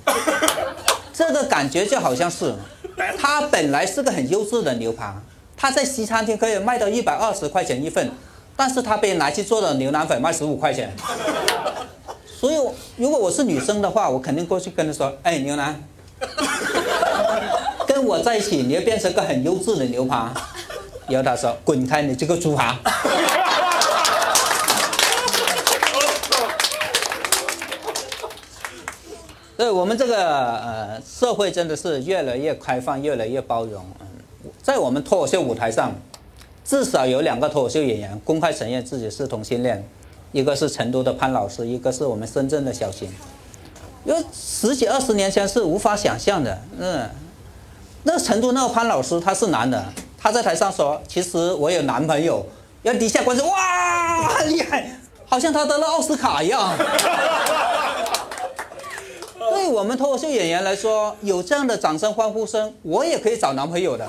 [1.13, 2.55] 这个感觉就好像是，
[3.19, 5.13] 他本来是个很优质的牛排，
[5.57, 8.09] 他在西餐厅可以卖到一百二十块钱一份，
[8.57, 10.95] 但是他被拿去做了牛腩粉卖十五块钱。
[12.25, 12.57] 所以
[12.97, 15.83] 如果我是女生的话，我肯定过去跟他说，哎，牛腩，
[17.85, 20.33] 跟我在一起，你要变成个很优质的牛扒。
[21.13, 22.79] 然后他说：“滚开，你这个猪扒！”
[29.59, 33.85] 对，我们这个呃社会真的是越来越开放，越来越包容。
[34.01, 34.07] 嗯，
[34.63, 35.93] 在我们脱口秀舞台上，
[36.65, 39.87] 至少有两个脱口秀演员公开承认自己是同性恋，
[40.33, 43.09] 一个是成都的潘老师，一个是我们深圳的小新。
[44.05, 46.59] 因为十几二十年前是无法想象的。
[46.79, 47.09] 嗯，
[48.03, 49.85] 那成都那个潘老师他是男的。
[50.23, 52.47] 他在台上说：“其实我有男朋友。”
[52.83, 54.89] 然后底下观众哇，很厉害，
[55.27, 56.77] 好像他得了奥斯卡一样。
[59.51, 64.09] 对我们脱口秀演员来说，有这样的掌声欢呼声，我也可以找男朋友的。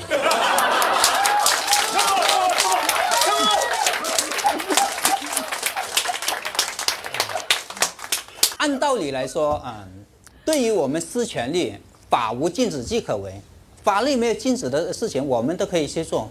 [8.58, 10.06] 按道理来说，嗯，
[10.46, 11.76] 对于我们私权利，
[12.10, 13.42] 法无禁止即可为。
[13.84, 16.30] 法律没有禁止的事情，我们都可以去做，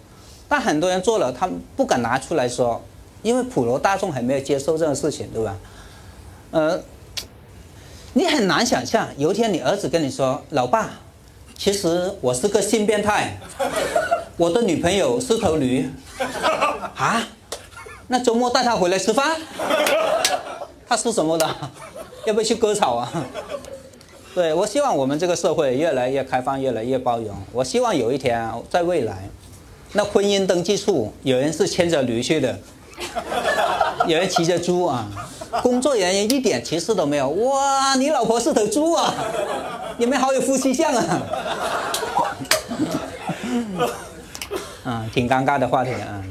[0.48, 2.82] 但很多人做了，他们不敢拿出来说，
[3.22, 5.56] 因为普罗大众还没有接受这个事情，对吧？
[6.50, 6.80] 呃，
[8.14, 10.90] 你很难想象，有一天你儿子跟你说：“老爸，
[11.56, 13.38] 其实我是个性变态，
[14.36, 15.88] 我的女朋友是头驴。
[16.96, 17.26] ”啊？
[18.08, 19.40] 那周末带他回来吃饭？
[20.86, 21.46] 他吃什么的？
[22.26, 23.10] 要不要去割草啊？
[24.34, 27.36] 对，我希望我们这个社会越来越开放，越来越包容。
[27.52, 29.28] 我希望有一天，在未来，
[29.92, 32.58] 那婚姻登记处有人是牵着驴去的，
[34.08, 35.06] 有人骑着猪啊，
[35.62, 37.28] 工作人员一点歧视都没有。
[37.28, 39.14] 哇，你老婆是头猪啊？
[39.98, 41.22] 你们好有夫妻相啊！
[44.84, 46.24] 嗯， 挺尴尬的话题啊。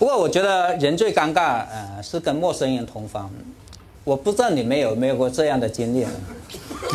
[0.00, 3.30] 不过我觉得人最尴尬，呃，是跟陌生人同房。
[4.06, 6.06] 我不知道你们有没有过这样的经历。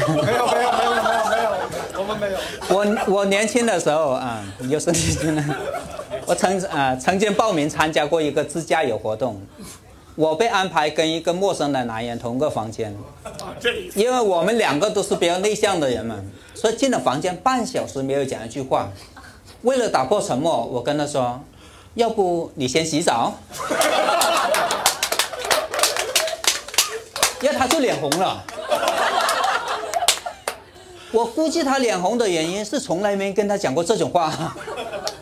[0.07, 2.37] 没有没有没有没有没有，我们没有。
[2.69, 5.43] 我我年轻的时候啊，有是年轻的，
[6.25, 9.41] 我曾啊曾经报名参加过一个自驾游活动，
[10.15, 12.95] 我被安排跟一个陌生的男人同个房间，
[13.93, 16.15] 因为我们两个都是比较内向的人嘛，
[16.55, 18.89] 所以进了房间半小时没有讲一句话。
[19.63, 21.41] 为了打破沉默，我跟他说
[21.95, 23.33] ：“要不你先洗澡。”
[27.41, 28.43] 然后他就脸红了。
[31.11, 34.55] 我估计他脸红的原因是从来没跟他讲过这种话，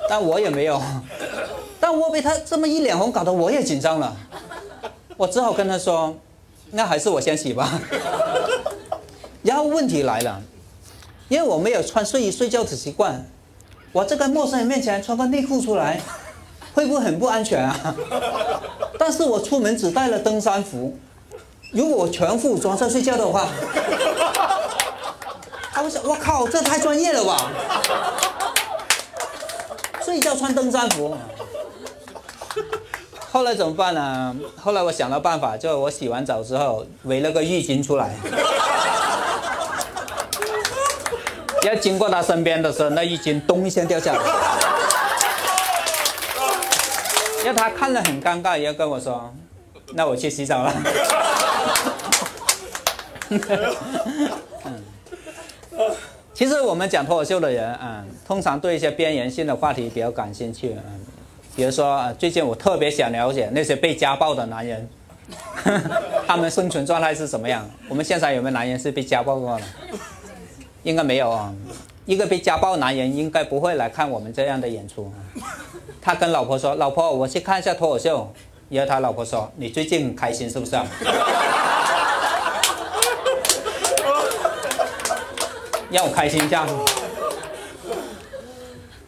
[0.07, 0.81] 但我也没有。
[1.79, 4.15] 但我被他这么一脸红，搞得我也紧张了。
[5.17, 6.15] 我只好跟他说
[6.71, 7.81] ：“那还是我先洗吧。”
[9.41, 10.41] 然后问题来了，
[11.27, 13.25] 因为我没有穿睡衣睡觉的习惯，
[13.91, 15.99] 我这个陌生人面前穿个内裤出来，
[16.75, 17.95] 会不会很不安全啊？
[18.99, 20.95] 但是我出门只带了登山服，
[21.71, 23.47] 如果我全副武装在睡觉的话，
[25.71, 27.51] 他会想，我靠，这太专业了吧？
[30.03, 31.15] 睡觉穿登山服。
[33.31, 34.35] 后来怎么办呢？
[34.59, 38.15] 后来我想到办法，就我洗完澡之后围了个浴巾出来，
[41.61, 44.19] 要经过他身边的时候，那浴巾咚一下掉下来，
[47.45, 49.31] 要他看了很尴尬，也要跟我说
[49.93, 50.73] ：“那我去洗澡了。”
[56.33, 60.99] 其实我们讲脱口秀的人，嗯，通常对一些边缘性的话题比较感兴趣，嗯，
[61.55, 64.89] 比如说，呃最近我特别想了解那些被家暴的男人，
[66.25, 67.69] 他们生存状态是什么样？
[67.89, 69.63] 我们现场有没有男人是被家暴过的？
[70.83, 71.53] 应该没有啊。
[72.05, 75.11] 一个被家暴男人应该不会来看我们这样的演出。
[76.01, 78.33] 他跟老婆说：“老婆，我去看一下脱口秀。”
[78.69, 80.87] 然后他老婆说：“你最近很开心是不是啊？”
[85.89, 86.67] 让我开心一下。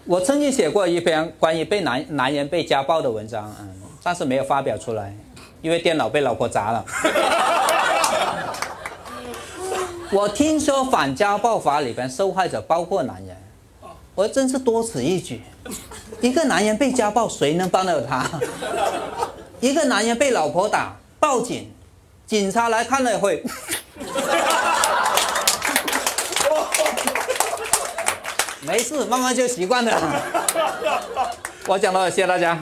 [0.05, 3.69] 我曾经写过一篇关于被男男人被家暴的文章，嗯，
[4.03, 5.15] 但是没有发表出来，
[5.61, 6.85] 因为电脑被老婆砸了。
[10.11, 13.37] 我听说反家暴法里边受害者包括男人，
[14.15, 15.41] 我真是多此一举。
[16.19, 18.27] 一个男人被家暴，谁能帮得了他？
[19.61, 21.71] 一个男人被老婆打，报警，
[22.25, 23.43] 警察来看了会。
[28.71, 29.91] 没事，慢慢就习惯了。
[31.67, 32.57] 我讲了，谢谢大家。